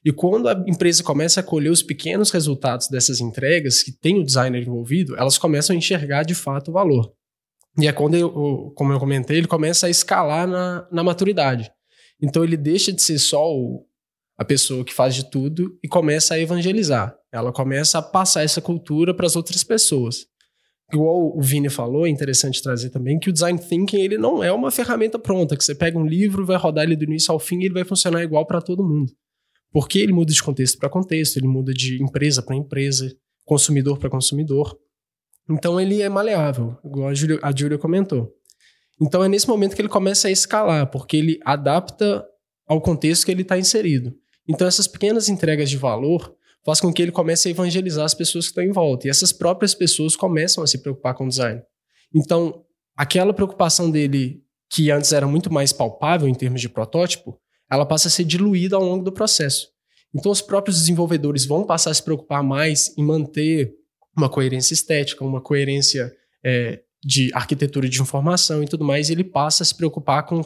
[0.02, 4.24] E quando a empresa começa a colher os pequenos resultados dessas entregas, que tem o
[4.24, 7.12] designer envolvido, elas começam a enxergar de fato o valor.
[7.78, 11.70] E é quando, eu, como eu comentei, ele começa a escalar na, na maturidade.
[12.22, 13.84] Então ele deixa de ser só o,
[14.38, 17.16] a pessoa que faz de tudo e começa a evangelizar.
[17.32, 20.26] Ela começa a passar essa cultura para as outras pessoas.
[20.92, 24.52] Igual o Vini falou, é interessante trazer também que o design thinking ele não é
[24.52, 27.60] uma ferramenta pronta que você pega um livro, vai rodar ele do início ao fim
[27.60, 29.12] e ele vai funcionar igual para todo mundo.
[29.72, 33.12] Porque ele muda de contexto para contexto, ele muda de empresa para empresa,
[33.44, 34.78] consumidor para consumidor.
[35.50, 38.32] Então ele é maleável, igual a Julia, a Julia comentou.
[39.00, 42.24] Então é nesse momento que ele começa a escalar, porque ele adapta
[42.66, 44.14] ao contexto que ele está inserido.
[44.48, 48.46] Então essas pequenas entregas de valor faz com que ele comece a evangelizar as pessoas
[48.46, 49.06] que estão em volta.
[49.06, 51.62] E essas próprias pessoas começam a se preocupar com o design.
[52.12, 52.64] Então,
[52.96, 57.38] aquela preocupação dele, que antes era muito mais palpável em termos de protótipo,
[57.70, 59.68] ela passa a ser diluída ao longo do processo.
[60.12, 63.72] Então, os próprios desenvolvedores vão passar a se preocupar mais em manter
[64.16, 66.12] uma coerência estética, uma coerência
[66.44, 70.42] é, de arquitetura de informação e tudo mais, e ele passa a se preocupar com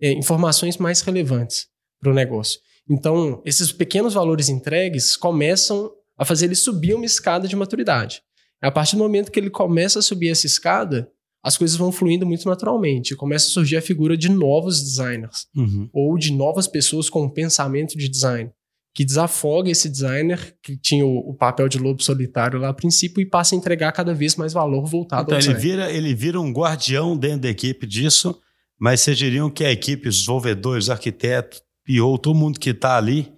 [0.00, 1.68] é, informações mais relevantes
[2.00, 2.60] para o negócio.
[2.88, 8.22] Então, esses pequenos valores entregues começam a fazer ele subir uma escada de maturidade.
[8.60, 11.08] A partir do momento que ele começa a subir essa escada,
[11.42, 13.14] as coisas vão fluindo muito naturalmente.
[13.14, 15.88] Começa a surgir a figura de novos designers uhum.
[15.92, 18.50] ou de novas pessoas com um pensamento de design
[18.94, 23.20] que desafoga esse designer que tinha o, o, papel de lobo solitário lá a princípio
[23.20, 26.40] e passa a entregar cada vez mais valor voltado então, ao ele vira ele vira
[26.40, 28.38] um guardião dentro da equipe disso,
[28.78, 33.32] mas vocês diriam que a equipe, os desenvolvedores, arquitetos, PO, todo mundo que está ali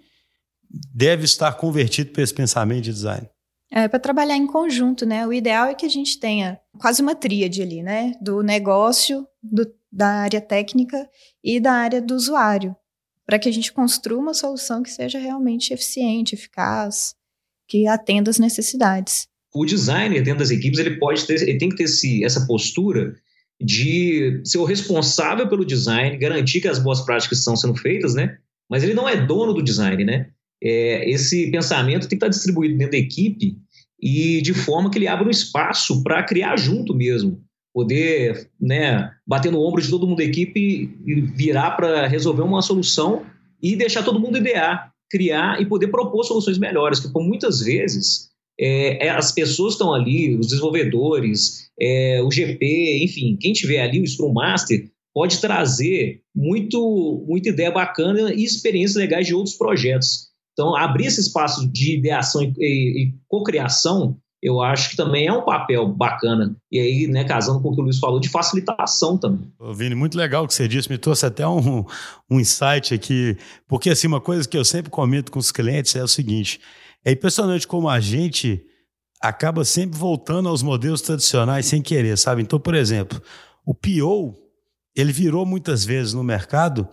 [0.93, 3.29] deve estar convertido para esse pensamento de design.
[3.71, 5.27] É, para trabalhar em conjunto, né?
[5.27, 8.13] O ideal é que a gente tenha quase uma tríade ali, né?
[8.21, 11.09] Do negócio, do, da área técnica
[11.43, 12.75] e da área do usuário
[13.27, 17.13] para que a gente construa uma solução que seja realmente eficiente, eficaz,
[17.67, 19.27] que atenda às necessidades.
[19.53, 23.13] O designer dentro das equipes ele pode ter, ele tem que ter esse, essa postura
[23.59, 28.37] de ser o responsável pelo design, garantir que as boas práticas estão sendo feitas, né?
[28.69, 30.29] Mas ele não é dono do design, né?
[30.61, 33.57] É, esse pensamento tem que estar distribuído dentro da equipe
[34.01, 37.41] e de forma que ele abra um espaço para criar junto mesmo
[37.77, 42.59] poder né, bater no ombro de todo mundo da equipe e virar para resolver uma
[42.59, 43.23] solução
[43.61, 48.29] e deixar todo mundo idear, criar e poder propor soluções melhores, que por muitas vezes
[48.59, 54.01] é, é, as pessoas estão ali, os desenvolvedores, é, o GP, enfim, quem tiver ali,
[54.01, 60.27] o Scrum Master, pode trazer muito, muita ideia bacana e experiências legais de outros projetos.
[60.53, 65.33] Então, abrir esse espaço de ideação e, e, e cocriação eu acho que também é
[65.33, 66.55] um papel bacana.
[66.71, 69.51] E aí, né, casando com o que o Luiz falou, de facilitação também.
[69.59, 71.83] Ô, Vini, muito legal o que você disse, me trouxe até um,
[72.29, 73.35] um insight aqui,
[73.67, 76.59] porque assim, uma coisa que eu sempre comento com os clientes é o seguinte,
[77.07, 78.61] é impressionante como a gente
[79.21, 82.41] acaba sempre voltando aos modelos tradicionais sem querer, sabe?
[82.41, 83.21] Então, por exemplo,
[83.65, 84.35] o PO,
[84.93, 86.85] ele virou muitas vezes no mercado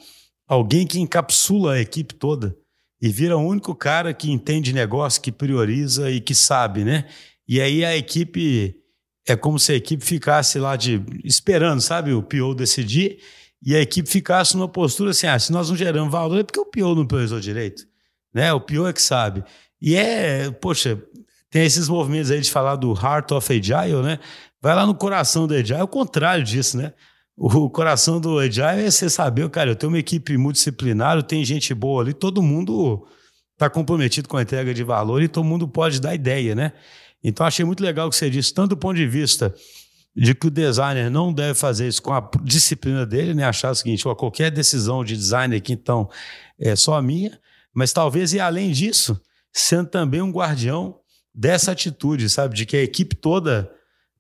[0.46, 2.56] alguém que encapsula a equipe toda
[3.02, 7.06] e vira o único cara que entende negócio, que prioriza e que sabe, né?
[7.48, 8.76] E aí a equipe
[9.26, 13.18] é como se a equipe ficasse lá de esperando, sabe, o PO decidir,
[13.60, 16.60] e a equipe ficasse numa postura assim: ah, se nós não geramos valor, é porque
[16.60, 17.84] o PO não priorizou direito.
[18.32, 18.52] Né?
[18.52, 19.44] O PO é que sabe.
[19.80, 21.02] E é, poxa,
[21.50, 24.18] tem esses movimentos aí de falar do Heart of Agile, né?
[24.60, 26.92] Vai lá no coração do Agile, é o contrário disso, né?
[27.36, 31.74] O coração do Agile é você saber, cara, eu tenho uma equipe multidisciplinar, tem gente
[31.74, 33.06] boa ali, todo mundo
[33.52, 36.72] está comprometido com a entrega de valor e todo mundo pode dar ideia, né?
[37.22, 39.54] Então, achei muito legal o que você disse, tanto do ponto de vista
[40.14, 43.44] de que o designer não deve fazer isso com a disciplina dele, né?
[43.44, 46.08] Achar o seguinte, qualquer decisão de design aqui, então,
[46.58, 47.38] é só a minha,
[47.72, 49.20] mas talvez, e além disso,
[49.54, 50.98] sendo também um guardião
[51.32, 52.56] dessa atitude, sabe?
[52.56, 53.70] De que a equipe toda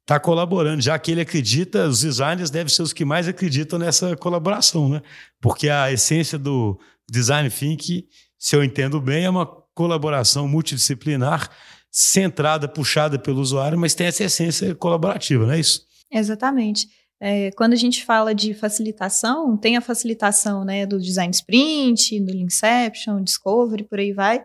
[0.00, 4.16] está colaborando, já que ele acredita, os designers devem ser os que mais acreditam nessa
[4.16, 5.02] colaboração, né?
[5.40, 6.78] Porque a essência do
[7.10, 8.06] design thinking,
[8.38, 11.50] se eu entendo bem, é uma colaboração multidisciplinar
[11.90, 15.86] centrada, puxada pelo usuário, mas tem essa essência colaborativa, não é isso?
[16.12, 16.88] Exatamente.
[17.20, 22.36] É, quando a gente fala de facilitação, tem a facilitação né, do design sprint, do
[22.36, 24.44] Inception, Discovery, por aí vai,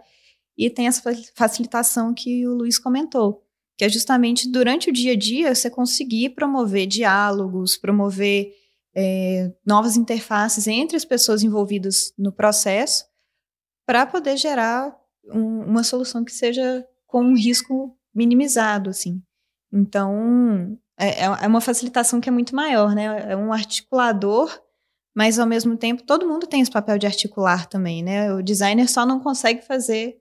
[0.59, 1.01] e tem essa
[1.33, 3.41] facilitação que o Luiz comentou,
[3.77, 8.51] que é justamente durante o dia a dia você conseguir promover diálogos, promover
[8.93, 13.05] é, novas interfaces entre as pessoas envolvidas no processo
[13.85, 14.93] para poder gerar
[15.33, 19.23] um, uma solução que seja com um risco minimizado, assim.
[19.71, 23.31] Então, é, é, é uma facilitação que é muito maior, né?
[23.31, 24.61] É um articulador,
[25.15, 28.33] mas ao mesmo tempo todo mundo tem esse papel de articular também, né?
[28.33, 30.19] O designer só não consegue fazer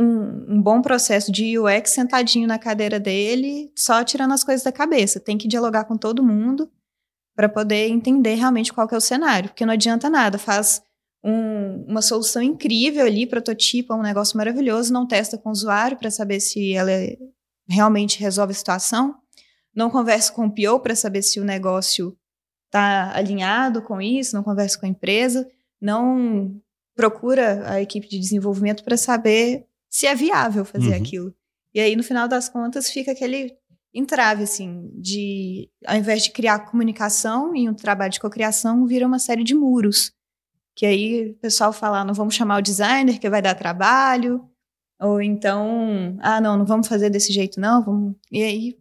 [0.00, 4.72] um, um, bom processo de UX sentadinho na cadeira dele, só tirando as coisas da
[4.72, 5.20] cabeça.
[5.20, 6.70] Tem que dialogar com todo mundo
[7.36, 10.82] para poder entender realmente qual é o cenário, porque não adianta nada, faz
[11.22, 16.10] um, uma solução incrível ali, prototipa um negócio maravilhoso, não testa com o usuário para
[16.10, 16.90] saber se ela
[17.68, 19.14] realmente resolve a situação,
[19.74, 22.16] não conversa com o PO para saber se o negócio
[22.66, 25.46] está alinhado com isso, não conversa com a empresa,
[25.80, 26.60] não
[26.94, 30.96] procura a equipe de desenvolvimento para saber se é viável fazer uhum.
[30.96, 31.34] aquilo.
[31.74, 33.52] E aí, no final das contas, fica aquele
[33.92, 39.18] entrave, assim, de ao invés de criar comunicação e um trabalho de cocriação, vira uma
[39.18, 40.12] série de muros.
[40.76, 44.48] Que aí o pessoal fala, ah, não vamos chamar o designer, que vai dar trabalho.
[45.00, 47.84] Ou então, ah, não, não vamos fazer desse jeito, não.
[47.84, 48.14] Vamos...
[48.30, 48.78] E aí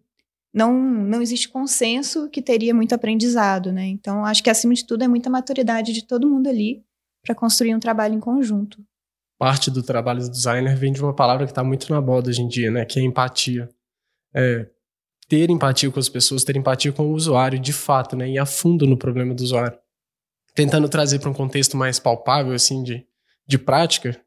[0.53, 3.87] não, não existe consenso que teria muito aprendizado, né?
[3.87, 6.83] Então, acho que acima de tudo é muita maturidade de todo mundo ali
[7.23, 8.83] para construir um trabalho em conjunto
[9.39, 12.41] parte do trabalho do designer vem de uma palavra que está muito na moda hoje
[12.41, 12.83] em dia, né?
[12.83, 13.69] Que é empatia.
[14.35, 14.67] É,
[15.29, 18.29] ter empatia com as pessoas, ter empatia com o usuário, de fato, né?
[18.29, 19.77] Ir a fundo no problema do usuário.
[20.53, 23.05] Tentando trazer para um contexto mais palpável, assim, de,
[23.47, 24.19] de prática,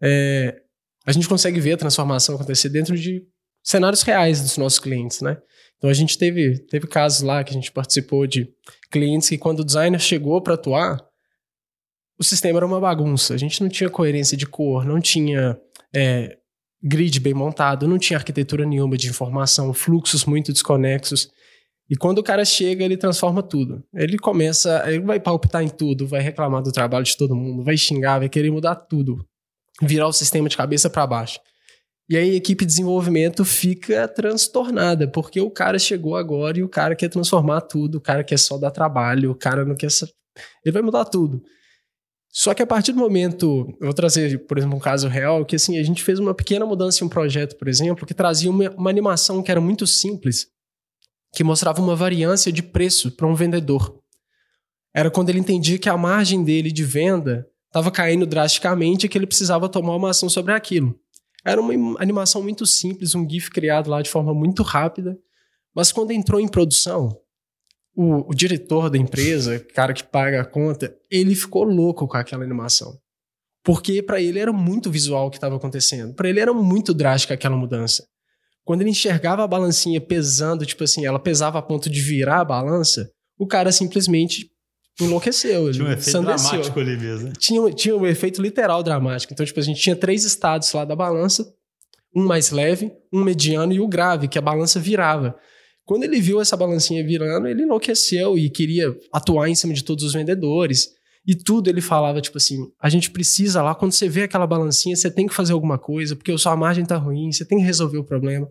[0.00, 0.62] é,
[1.04, 3.26] a gente consegue ver a transformação acontecer dentro de
[3.60, 5.36] cenários reais dos nossos clientes, né?
[5.78, 8.48] Então a gente teve, teve casos lá que a gente participou de
[8.88, 11.04] clientes que quando o designer chegou para atuar,
[12.18, 13.34] o sistema era uma bagunça.
[13.34, 15.58] A gente não tinha coerência de cor, não tinha
[15.94, 16.36] é,
[16.82, 21.30] grid bem montado, não tinha arquitetura nenhuma de informação, fluxos muito desconexos.
[21.88, 23.82] E quando o cara chega, ele transforma tudo.
[23.94, 27.76] Ele começa, ele vai palpitar em tudo, vai reclamar do trabalho de todo mundo, vai
[27.76, 29.24] xingar, vai querer mudar tudo,
[29.82, 31.38] virar o sistema de cabeça para baixo.
[32.08, 36.68] E aí a equipe de desenvolvimento fica transtornada, porque o cara chegou agora e o
[36.68, 39.88] cara quer transformar tudo, o cara quer só dar trabalho, o cara não quer.
[40.64, 41.42] Ele vai mudar tudo.
[42.36, 45.54] Só que a partir do momento, eu vou trazer, por exemplo, um caso real, que
[45.54, 48.70] assim, a gente fez uma pequena mudança em um projeto, por exemplo, que trazia uma,
[48.70, 50.48] uma animação que era muito simples,
[51.32, 54.00] que mostrava uma variância de preço para um vendedor.
[54.92, 59.16] Era quando ele entendia que a margem dele de venda estava caindo drasticamente e que
[59.16, 60.98] ele precisava tomar uma ação sobre aquilo.
[61.44, 65.16] Era uma animação muito simples, um GIF criado lá de forma muito rápida,
[65.72, 67.16] mas quando entrou em produção,
[67.96, 72.44] o, o diretor da empresa, cara que paga a conta, ele ficou louco com aquela
[72.44, 72.98] animação.
[73.62, 76.14] Porque para ele era muito visual o que estava acontecendo.
[76.14, 78.04] Para ele era muito drástica aquela mudança.
[78.64, 82.44] Quando ele enxergava a balancinha pesando, tipo assim, ela pesava a ponto de virar a
[82.44, 84.50] balança, o cara simplesmente
[85.00, 85.70] enlouqueceu.
[85.72, 87.32] Tinha um efeito dramático ali mesmo.
[87.32, 89.32] Tinha, tinha um efeito literal dramático.
[89.32, 91.46] Então, tipo, a gente tinha três estados lá da balança,
[92.14, 95.36] um mais leve, um mediano e o grave, que a balança virava.
[95.84, 100.04] Quando ele viu essa balancinha virando, ele enlouqueceu e queria atuar em cima de todos
[100.04, 100.88] os vendedores.
[101.26, 104.94] E tudo ele falava, tipo assim, a gente precisa lá, quando você vê aquela balancinha,
[104.94, 107.64] você tem que fazer alguma coisa, porque a sua margem tá ruim, você tem que
[107.64, 108.48] resolver o problema.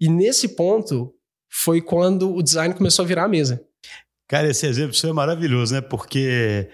[0.00, 1.12] E nesse ponto,
[1.48, 3.64] foi quando o design começou a virar a mesa.
[4.28, 5.80] Cara, esse exemplo seu é maravilhoso, né?
[5.80, 6.68] Porque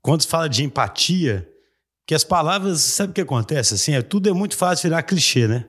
[0.00, 1.48] quando se fala de empatia,
[2.06, 3.74] que as palavras, sabe o que acontece?
[3.74, 5.68] Assim, é, tudo é muito fácil virar clichê, né?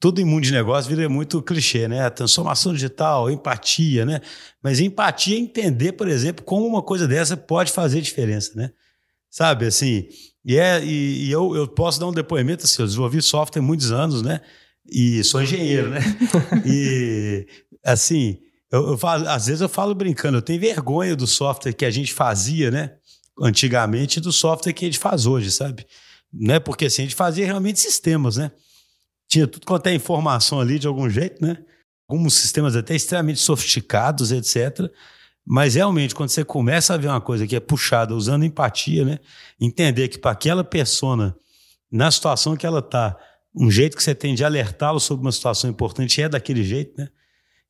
[0.00, 2.04] Tudo em mundo de negócio vira muito clichê, né?
[2.04, 4.20] A transformação digital, empatia, né?
[4.62, 8.70] Mas empatia é entender, por exemplo, como uma coisa dessa pode fazer diferença, né?
[9.30, 10.06] Sabe, assim,
[10.44, 13.64] e, é, e, e eu, eu posso dar um depoimento assim, eu desenvolvi software há
[13.64, 14.40] muitos anos, né?
[14.90, 16.00] E sou engenheiro, né?
[16.66, 17.46] e,
[17.84, 18.38] assim,
[18.70, 21.90] eu, eu falo, às vezes eu falo brincando, eu tenho vergonha do software que a
[21.90, 22.92] gente fazia, né?
[23.40, 25.86] Antigamente, do software que a gente faz hoje, sabe?
[26.32, 26.60] Né?
[26.60, 28.50] Porque assim, a gente fazia realmente sistemas, né?
[29.34, 31.58] Tinha tudo quanto é informação ali de algum jeito, né?
[32.08, 34.88] Alguns sistemas até extremamente sofisticados, etc.
[35.44, 39.18] Mas realmente, quando você começa a ver uma coisa que é puxada usando empatia, né?
[39.60, 41.36] Entender que para aquela persona,
[41.90, 43.18] na situação que ela está,
[43.54, 47.08] um jeito que você tem de alertá-lo sobre uma situação importante é daquele jeito, né?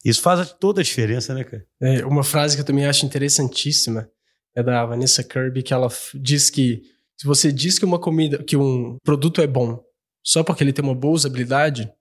[0.05, 1.65] Isso faz toda a diferença, né, cara?
[1.81, 4.07] É, uma frase que eu também acho interessantíssima
[4.55, 6.83] é da Vanessa Kirby, que ela diz que
[7.17, 9.83] se você diz que uma comida, que um produto é bom,
[10.25, 11.93] só porque ele tem uma boa usabilidade,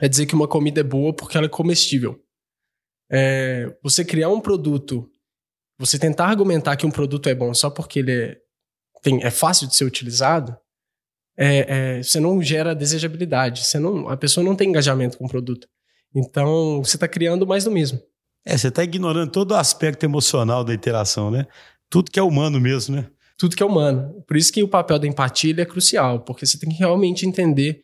[0.00, 2.22] é dizer que uma comida é boa porque ela é comestível.
[3.10, 5.10] É, você criar um produto,
[5.78, 8.38] você tentar argumentar que um produto é bom só porque ele é,
[9.02, 10.56] tem, é fácil de ser utilizado,
[11.36, 15.28] é, é, você não gera desejabilidade, você não, a pessoa não tem engajamento com o
[15.28, 15.66] produto.
[16.14, 18.00] Então, você está criando mais do mesmo.
[18.44, 21.46] É, você está ignorando todo o aspecto emocional da interação, né?
[21.88, 23.10] Tudo que é humano mesmo, né?
[23.40, 24.22] Tudo que é humano.
[24.28, 27.82] Por isso que o papel da empatia é crucial, porque você tem que realmente entender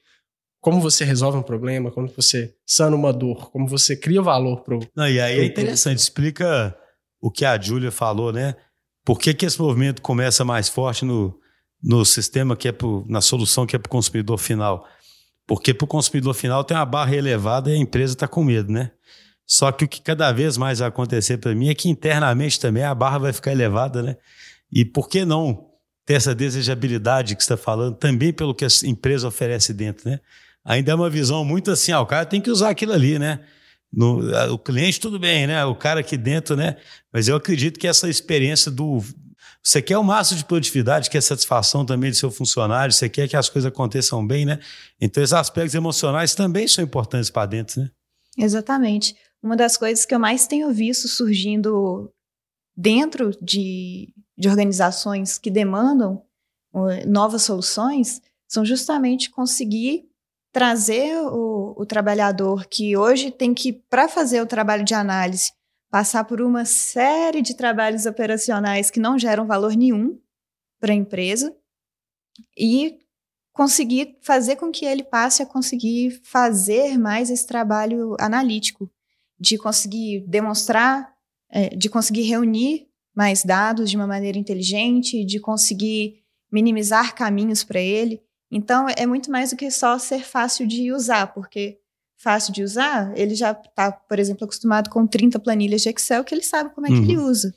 [0.61, 4.77] como você resolve um problema, como você sana uma dor, como você cria valor para
[4.77, 4.81] o.
[5.09, 6.77] E aí é interessante, explica
[7.23, 8.55] o que a Júlia falou, né?
[9.03, 11.35] Por que, que esse movimento começa mais forte no,
[11.83, 14.87] no sistema que é pro, na solução que é para o consumidor final?
[15.47, 18.71] Porque para o consumidor final tem uma barra elevada e a empresa está com medo,
[18.71, 18.91] né?
[19.47, 22.83] Só que o que cada vez mais vai acontecer para mim é que internamente também
[22.83, 24.17] a barra vai ficar elevada, né?
[24.73, 25.67] E por que não
[26.05, 30.21] ter essa desejabilidade que você está falando também pelo que a empresa oferece dentro, né?
[30.65, 33.41] Ainda é uma visão muito assim, ah, o cara tem que usar aquilo ali, né?
[33.93, 34.21] No,
[34.53, 35.65] o cliente, tudo bem, né?
[35.65, 36.77] O cara aqui dentro, né?
[37.13, 39.03] Mas eu acredito que essa experiência do.
[39.63, 43.37] Você quer o máximo de produtividade, quer satisfação também do seu funcionário, você quer que
[43.37, 44.61] as coisas aconteçam bem, né?
[45.01, 47.91] Então, esses aspectos emocionais também são importantes para dentro, né?
[48.39, 49.17] Exatamente.
[49.43, 52.13] Uma das coisas que eu mais tenho visto surgindo
[52.77, 56.23] dentro de, de organizações que demandam
[57.07, 60.09] novas soluções são justamente conseguir
[60.53, 65.53] trazer o, o trabalhador que hoje tem que, para fazer o trabalho de análise,
[65.91, 70.19] passar por uma série de trabalhos operacionais que não geram valor nenhum
[70.81, 71.55] para a empresa
[72.57, 72.99] e
[73.53, 78.91] conseguir fazer com que ele passe a conseguir fazer mais esse trabalho analítico,
[79.39, 81.15] de conseguir demonstrar,
[81.51, 82.86] é, de conseguir reunir
[83.17, 88.21] mais dados de uma maneira inteligente, de conseguir minimizar caminhos para ele.
[88.51, 91.79] Então, é muito mais do que só ser fácil de usar, porque
[92.19, 96.35] fácil de usar, ele já está, por exemplo, acostumado com 30 planilhas de Excel que
[96.35, 97.03] ele sabe como é que uhum.
[97.05, 97.55] ele usa.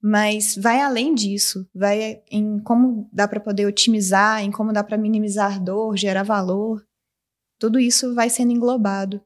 [0.00, 4.98] Mas vai além disso, vai em como dá para poder otimizar, em como dá para
[4.98, 6.84] minimizar dor, gerar valor.
[7.58, 9.20] Tudo isso vai sendo englobado.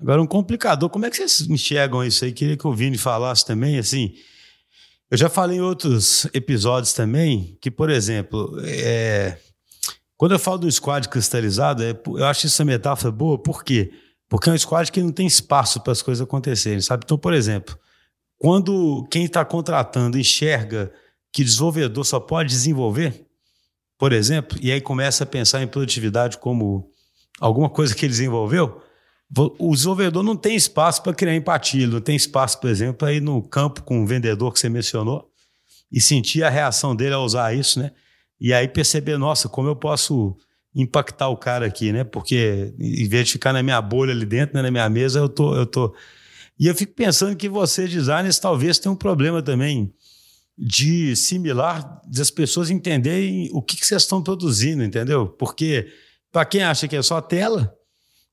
[0.00, 2.32] Agora, um complicador, como é que vocês enxergam isso aí?
[2.32, 4.14] Queria que o Vini falasse também, assim.
[5.10, 9.38] Eu já falei em outros episódios também que, por exemplo, é,
[10.16, 13.90] quando eu falo do squad cristalizado, é, eu acho essa metáfora boa, por quê?
[14.28, 17.04] Porque é um squad que não tem espaço para as coisas acontecerem, sabe?
[17.04, 17.78] Então, por exemplo,
[18.36, 20.92] quando quem está contratando enxerga
[21.32, 23.26] que desenvolvedor só pode desenvolver,
[23.98, 26.90] por exemplo, e aí começa a pensar em produtividade como
[27.40, 28.82] alguma coisa que ele desenvolveu,
[29.36, 33.20] o desenvolvedor não tem espaço para criar empatia, não tem espaço, por exemplo, para ir
[33.20, 35.30] no campo com o vendedor que você mencionou
[35.92, 37.92] e sentir a reação dele ao usar isso, né?
[38.40, 40.36] E aí perceber, nossa, como eu posso
[40.74, 42.04] impactar o cara aqui, né?
[42.04, 45.28] Porque em vez de ficar na minha bolha ali dentro, né, na minha mesa, eu
[45.28, 45.94] tô, eu tô.
[46.58, 49.92] E eu fico pensando que você, designers, talvez tenha um problema também
[50.56, 55.28] de similar das pessoas entenderem o que, que vocês estão produzindo, entendeu?
[55.28, 55.88] Porque
[56.32, 57.77] para quem acha que é só tela,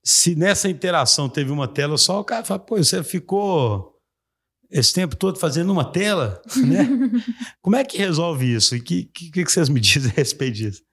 [0.06, 3.96] se nessa interação teve uma tela só, o cara fala, pô, você ficou
[4.70, 6.88] esse tempo todo fazendo uma tela, né?
[7.60, 8.76] Como é que resolve isso?
[8.76, 10.84] E o que, que, que, vocês me dizem a respeito disso?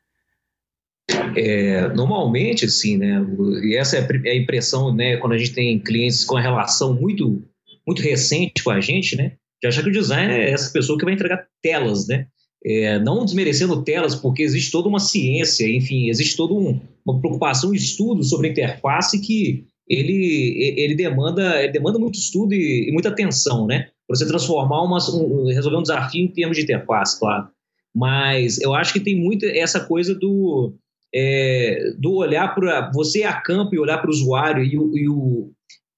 [1.37, 3.21] É, normalmente, assim, né?
[3.63, 5.19] E essa é, é a impressão, né?
[5.19, 7.45] Quando a gente tem clientes com relação muito,
[7.87, 9.37] muito recente com a gente, né?
[9.61, 12.29] De achar que o design é essa pessoa que vai entregar telas, né?
[12.65, 17.71] É, não desmerecendo telas, porque existe toda uma ciência, enfim, existe toda um, uma preocupação,
[17.71, 22.93] um estudo sobre a interface que ele, ele, demanda, ele demanda muito estudo e, e
[22.93, 23.89] muita atenção, né?
[24.07, 27.49] Para você transformar uma, um, resolver um desafio em termos de interface, claro.
[27.95, 30.75] Mas eu acho que tem muito essa coisa do,
[31.15, 35.51] é, do olhar para você a campo e olhar para o usuário e e o,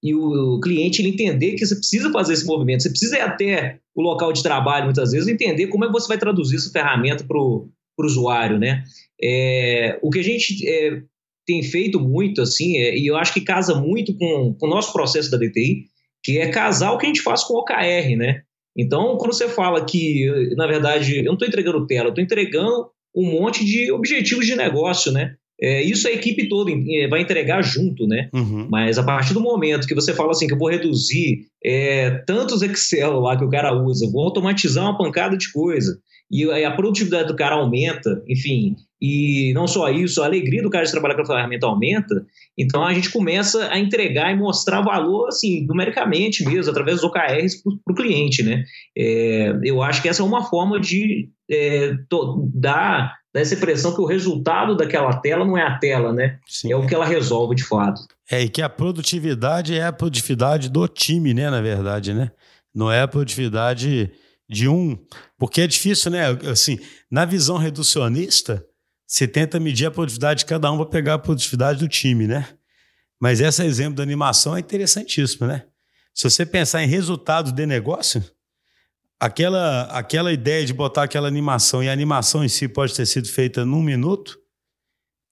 [0.05, 3.79] e o cliente ele entender que você precisa fazer esse movimento, você precisa ir até
[3.95, 7.25] o local de trabalho muitas vezes, entender como é que você vai traduzir essa ferramenta
[7.25, 8.85] para o usuário, né?
[9.23, 11.01] É, o que a gente é,
[11.47, 14.93] tem feito muito assim, é, e eu acho que casa muito com, com o nosso
[14.93, 15.85] processo da DTI,
[16.23, 18.43] que é casar o que a gente faz com o OKR, né?
[18.77, 22.90] Então, quando você fala que, na verdade, eu não estou entregando tela, eu estou entregando
[23.17, 25.37] um monte de objetivos de negócio, né?
[25.61, 28.29] É, isso a equipe toda é, vai entregar junto, né?
[28.35, 28.69] Uhum.
[28.71, 32.62] Mas a partir do momento que você fala assim, que eu vou reduzir é, tantos
[32.62, 35.98] Excel lá que o cara usa, vou automatizar uma pancada de coisa,
[36.31, 40.85] e a produtividade do cara aumenta, enfim, e não só isso, a alegria do cara
[40.85, 42.25] de trabalhar com a ferramenta aumenta,
[42.59, 47.63] então a gente começa a entregar e mostrar valor, assim, numericamente mesmo, através dos OKRs
[47.63, 48.65] para o cliente, né?
[48.96, 51.92] É, eu acho que essa é uma forma de é,
[52.55, 56.39] dar, dar essa impressão que o resultado daquela tela não é a tela, né?
[56.47, 56.73] Sim.
[56.73, 58.07] É o que ela resolve de fato.
[58.31, 62.31] É, e que a produtividade é a produtividade do time, né, na verdade, né?
[62.73, 64.13] Não é a produtividade
[64.49, 64.97] de um.
[65.37, 66.27] Porque é difícil, né?
[66.49, 66.79] Assim,
[67.11, 68.65] na visão reducionista,
[69.05, 72.49] você tenta medir a produtividade de cada um para pegar a produtividade do time, né?
[73.21, 75.65] Mas esse exemplo da animação é interessantíssimo, né?
[76.13, 78.23] Se você pensar em resultado de negócio,
[79.25, 83.27] aquela, aquela ideia de botar aquela animação, e a animação em si pode ter sido
[83.27, 84.38] feita num minuto,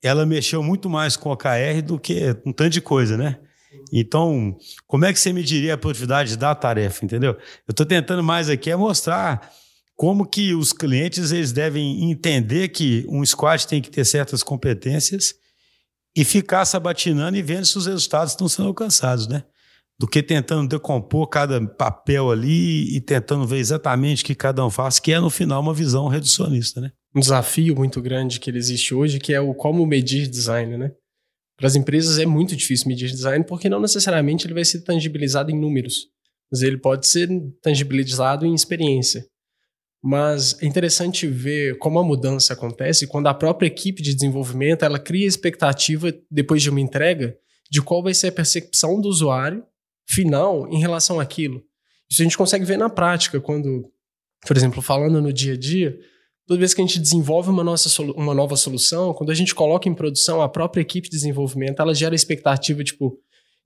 [0.02, 3.38] ela mexeu muito mais com o OKR do que um tanto de coisa, né?
[3.92, 7.32] Então, como é que você mediria a produtividade da tarefa, entendeu?
[7.32, 9.50] Eu estou tentando mais aqui é mostrar
[9.94, 15.34] como que os clientes eles devem entender que um squad tem que ter certas competências
[16.16, 19.44] e ficar sabatinando e vendo se os resultados estão sendo alcançados, né?
[20.02, 24.68] Do que tentando decompor cada papel ali e tentando ver exatamente o que cada um
[24.68, 26.90] faz, que é no final uma visão reducionista, né?
[27.14, 30.90] Um desafio muito grande que existe hoje, que é o como medir design, né?
[31.56, 35.52] Para as empresas é muito difícil medir design porque não necessariamente ele vai ser tangibilizado
[35.52, 36.08] em números,
[36.50, 37.28] mas ele pode ser
[37.62, 39.24] tangibilizado em experiência.
[40.02, 44.98] Mas é interessante ver como a mudança acontece quando a própria equipe de desenvolvimento ela
[44.98, 47.36] cria expectativa depois de uma entrega
[47.70, 49.64] de qual vai ser a percepção do usuário
[50.08, 51.62] final em relação àquilo.
[52.10, 53.90] Isso a gente consegue ver na prática quando,
[54.46, 55.98] por exemplo, falando no dia a dia,
[56.46, 59.88] toda vez que a gente desenvolve uma, nossa, uma nova solução, quando a gente coloca
[59.88, 63.18] em produção, a própria equipe de desenvolvimento ela gera expectativa tipo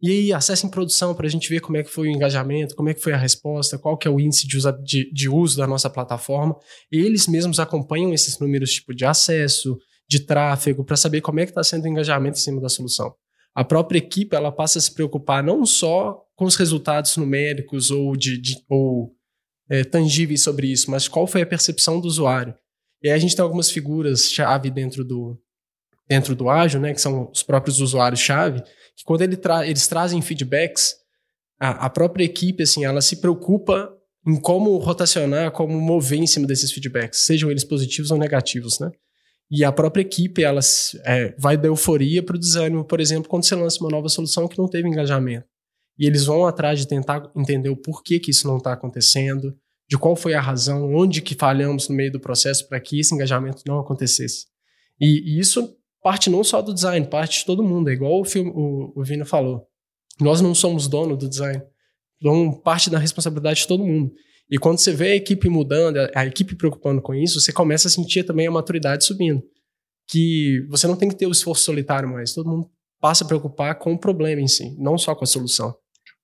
[0.02, 2.76] e aí, acessa em produção para a gente ver como é que foi o engajamento,
[2.76, 5.56] como é que foi a resposta, qual que é o índice de, de, de uso
[5.56, 6.54] da nossa plataforma.
[6.92, 9.78] Eles mesmos acompanham esses números tipo de acesso,
[10.08, 13.14] de tráfego, para saber como é que está sendo o engajamento em cima da solução.
[13.56, 18.14] A própria equipe ela passa a se preocupar não só com os resultados numéricos ou,
[18.14, 19.16] de, de ou
[19.70, 22.54] é, tangíveis sobre isso, mas qual foi a percepção do usuário.
[23.02, 25.40] E aí a gente tem algumas figuras-chave dentro do,
[26.06, 28.60] dentro do ágil, né, que são os próprios usuários-chave,
[28.94, 30.94] que quando ele tra eles trazem feedbacks,
[31.58, 33.90] a, a, própria equipe, assim, ela se preocupa
[34.26, 38.90] em como rotacionar, como mover em cima desses feedbacks, sejam eles positivos ou negativos, né?
[39.50, 40.60] E a própria equipe, ela
[41.04, 44.48] é, vai da euforia para o desânimo, por exemplo, quando você lança uma nova solução
[44.48, 45.46] que não teve engajamento.
[45.98, 49.56] E eles vão atrás de tentar entender o porquê que isso não está acontecendo,
[49.88, 53.14] de qual foi a razão, onde que falhamos no meio do processo para que esse
[53.14, 54.46] engajamento não acontecesse.
[55.00, 57.88] E, e isso parte não só do design, parte de todo mundo.
[57.88, 59.66] É igual o, filme, o, o Vino falou.
[60.20, 61.62] Nós não somos dono do design.
[62.18, 64.12] Então, parte da responsabilidade de todo mundo.
[64.50, 67.90] E quando você vê a equipe mudando, a, equipe preocupando com isso, você começa a
[67.90, 69.42] sentir também a maturidade subindo.
[70.08, 72.32] Que você não tem que ter o esforço solitário mais.
[72.32, 72.70] Todo mundo
[73.00, 75.74] passa a preocupar com o problema em si, não só com a solução.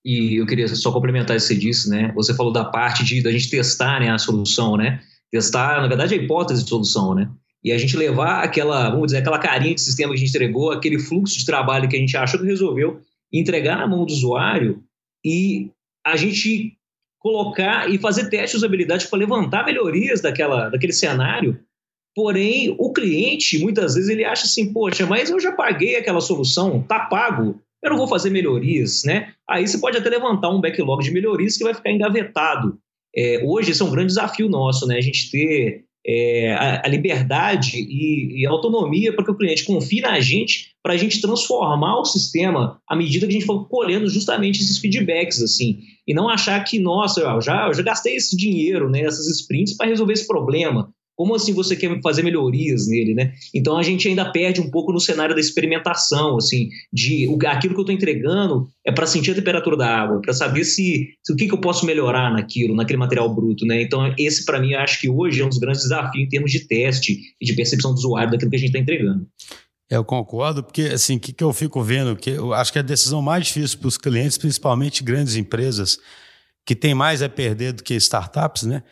[0.05, 2.13] E eu queria só complementar isso que você disse, né?
[2.15, 5.01] Você falou da parte de da gente testar né, a solução, né?
[5.31, 7.29] Testar, na verdade, a hipótese de solução, né?
[7.65, 10.73] e a gente levar aquela, vamos dizer, aquela carinha de sistema que a gente entregou,
[10.73, 13.01] aquele fluxo de trabalho que a gente achou que resolveu,
[13.33, 14.83] entregar na mão do usuário
[15.25, 15.71] e
[16.05, 16.77] a gente
[17.23, 21.59] colocar e fazer testes de usabilidade para levantar melhorias daquela, daquele cenário.
[22.15, 26.83] Porém, o cliente, muitas vezes, ele acha assim, poxa, mas eu já paguei aquela solução,
[26.83, 29.33] tá pago, eu não vou fazer melhorias, né?
[29.49, 32.79] Aí você pode até levantar um backlog de melhorias que vai ficar engavetado.
[33.15, 34.97] É, hoje, esse é um grande desafio nosso, né?
[34.97, 40.01] A gente ter é, a, a, liberdade e, e autonomia para que o cliente confie
[40.01, 44.09] na gente, para a gente transformar o sistema à medida que a gente for colhendo
[44.09, 48.37] justamente esses feedbacks, assim, e não achar que, nossa, eu já, eu já gastei esse
[48.37, 50.93] dinheiro, né, essas sprints para resolver esse problema.
[51.17, 53.33] Como assim você quer fazer melhorias nele, né?
[53.55, 57.75] Então a gente ainda perde um pouco no cenário da experimentação, assim, de o, aquilo
[57.75, 61.33] que eu estou entregando é para sentir a temperatura da água, para saber se, se,
[61.33, 63.83] o que, que eu posso melhorar naquilo, naquele material bruto, né?
[63.83, 66.67] Então esse para mim acho que hoje é um dos grandes desafios em termos de
[66.67, 69.27] teste e de percepção do usuário daquilo que a gente está entregando.
[69.91, 72.79] É, eu concordo, porque assim, o que, que eu fico vendo, que eu acho que
[72.79, 75.99] a decisão mais difícil para os clientes, principalmente grandes empresas,
[76.65, 78.83] que tem mais a perder do que startups, né?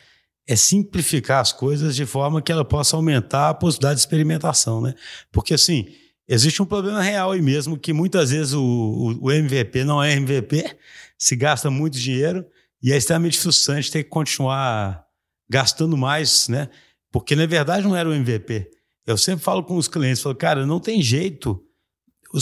[0.51, 4.93] É simplificar as coisas de forma que ela possa aumentar a possibilidade de experimentação, né?
[5.31, 5.87] Porque assim,
[6.27, 10.77] existe um problema real aí mesmo, que muitas vezes o, o, MVP não é MVP,
[11.17, 12.45] se gasta muito dinheiro
[12.83, 15.05] e é extremamente frustrante ter que continuar
[15.49, 16.67] gastando mais, né?
[17.13, 18.69] Porque na verdade não era o MVP.
[19.07, 21.63] Eu sempre falo com os clientes, falo, cara, não tem jeito.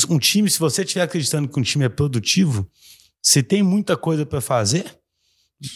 [0.09, 2.67] Um time, se você estiver acreditando que um time é produtivo,
[3.21, 4.98] se tem muita coisa para fazer,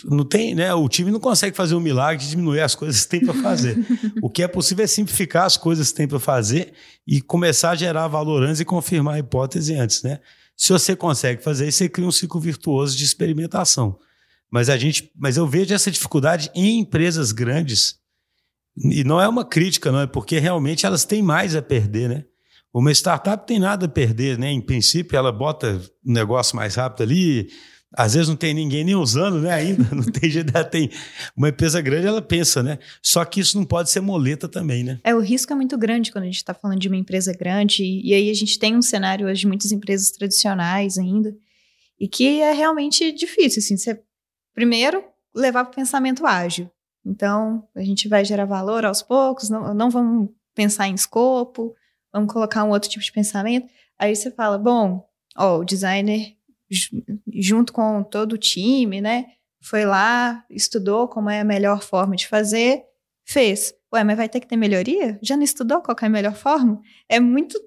[0.05, 0.73] não tem, né?
[0.73, 3.77] O time não consegue fazer um milagre de diminuir as coisas que tem para fazer.
[4.21, 6.73] o que é possível é simplificar as coisas que tem para fazer
[7.05, 10.19] e começar a gerar valor antes e confirmar a hipótese antes, né?
[10.55, 13.99] Se você consegue fazer isso, você cria um ciclo virtuoso de experimentação.
[14.49, 17.97] Mas a gente, mas eu vejo essa dificuldade em empresas grandes
[18.77, 22.25] e não é uma crítica, não é porque realmente elas têm mais a perder, né?
[22.73, 24.49] Uma startup tem nada a perder, né?
[24.51, 27.49] Em princípio, ela bota um negócio mais rápido ali,
[27.95, 29.51] às vezes não tem ninguém nem usando, né?
[29.51, 30.89] Ainda não tem jeito, tem
[31.35, 32.79] uma empresa grande, ela pensa, né?
[33.01, 34.99] Só que isso não pode ser moleta também, né?
[35.03, 37.83] É, o risco é muito grande quando a gente está falando de uma empresa grande,
[37.83, 41.35] e, e, aí a gente tem um cenário hoje de muitas empresas tradicionais ainda,
[41.99, 44.01] E que é realmente difícil, assim, você
[44.53, 46.69] primeiro levar para o pensamento ágil.
[47.05, 51.75] Então, a gente vai gerar valor aos poucos, não, não vamos pensar em escopo,
[52.11, 53.67] vamos colocar um outro tipo de pensamento.
[53.99, 56.35] Aí você fala, bom, ó, o designer
[57.31, 59.25] junto com todo o time, né,
[59.61, 62.83] foi lá, estudou como é a melhor forma de fazer,
[63.25, 63.73] fez.
[63.93, 65.17] Ué, mas vai ter que ter melhoria?
[65.21, 66.81] Já não estudou qual é a melhor forma?
[67.07, 67.57] É muito,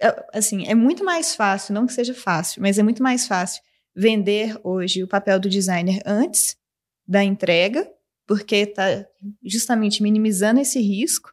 [0.00, 3.62] é, assim, é muito mais fácil, não que seja fácil, mas é muito mais fácil
[3.94, 6.56] vender hoje o papel do designer antes
[7.06, 7.90] da entrega,
[8.26, 9.06] porque está
[9.44, 11.30] justamente minimizando esse risco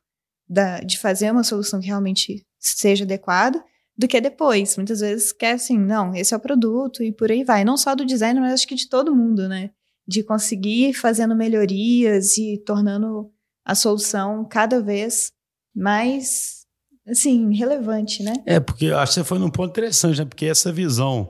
[0.47, 3.63] da, de fazer uma solução que realmente seja adequada,
[3.99, 4.77] do que depois.
[4.77, 7.65] Muitas vezes quer assim, não, esse é o produto e por aí vai.
[7.65, 9.71] Não só do designer, mas acho que de todo mundo, né?
[10.07, 13.29] De conseguir fazendo melhorias e tornando
[13.65, 15.33] a solução cada vez
[15.75, 16.65] mais,
[17.05, 18.33] assim, relevante, né?
[18.45, 20.25] É, porque acho que você foi num ponto interessante, né?
[20.25, 21.29] Porque essa visão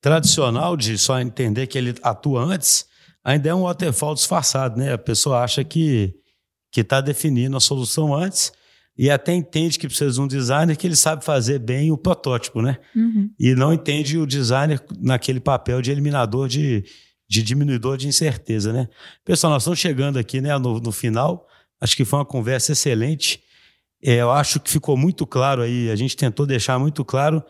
[0.00, 2.86] tradicional de só entender que ele atua antes
[3.22, 4.94] ainda é um waterfall disfarçado, né?
[4.94, 6.14] A pessoa acha que
[6.72, 8.52] que está definindo a solução antes
[8.98, 12.62] e até entende que precisa de um designer que ele sabe fazer bem o protótipo,
[12.62, 12.78] né?
[12.94, 13.30] Uhum.
[13.38, 16.82] E não entende o designer naquele papel de eliminador de,
[17.28, 18.88] de diminuidor de incerteza, né?
[19.24, 21.46] Pessoal, nós estamos chegando aqui né, no, no final.
[21.78, 23.42] Acho que foi uma conversa excelente.
[24.02, 27.42] É, eu acho que ficou muito claro aí, a gente tentou deixar muito claro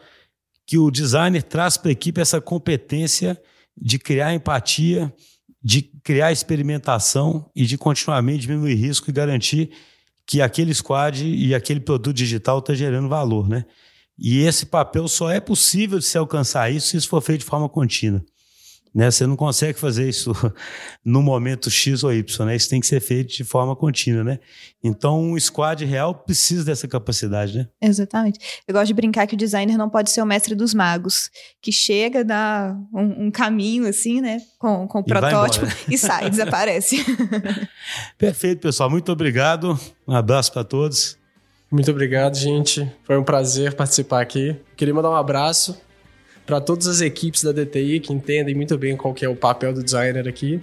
[0.66, 3.40] que o designer traz para a equipe essa competência
[3.80, 5.14] de criar empatia,
[5.62, 9.70] de criar experimentação e de continuamente diminuir risco e garantir
[10.26, 13.64] que aquele squad e aquele produto digital está gerando valor, né?
[14.18, 17.46] E esse papel só é possível de se alcançar isso se isso for feito de
[17.46, 18.24] forma contínua.
[18.96, 19.10] Né?
[19.10, 20.32] Você não consegue fazer isso
[21.04, 22.56] no momento X ou Y, né?
[22.56, 24.38] Isso tem que ser feito de forma contínua, né?
[24.82, 27.68] Então, um squad real precisa dessa capacidade, né?
[27.82, 28.38] Exatamente.
[28.66, 31.30] Eu gosto de brincar que o designer não pode ser o mestre dos magos,
[31.60, 34.40] que chega, dá um, um caminho assim, né?
[34.58, 37.04] Com, com o E protótipo e sai, desaparece.
[38.16, 38.88] Perfeito, pessoal.
[38.88, 39.78] Muito obrigado.
[40.08, 41.18] Um abraço para todos.
[41.70, 42.90] Muito obrigado, gente.
[43.04, 44.56] Foi um prazer participar aqui.
[44.74, 45.76] Queria mandar um abraço
[46.46, 49.74] para todas as equipes da DTI que entendem muito bem qual que é o papel
[49.74, 50.60] do designer aqui.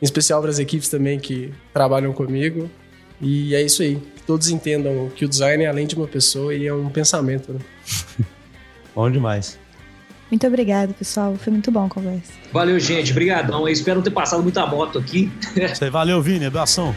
[0.00, 2.70] Em especial para as equipes também que trabalham comigo.
[3.20, 3.96] E é isso aí.
[4.16, 7.52] Que todos entendam que o design é além de uma pessoa e é um pensamento.
[7.52, 7.60] Né?
[8.96, 9.58] Bom demais.
[10.30, 11.34] Muito obrigada, pessoal.
[11.36, 12.32] Foi muito bom a conversa.
[12.52, 13.10] Valeu, gente.
[13.10, 13.62] Obrigadão.
[13.62, 15.30] Eu espero não ter passado muita moto aqui.
[15.56, 16.46] Isso aí, valeu, Vini.
[16.46, 16.94] Abração.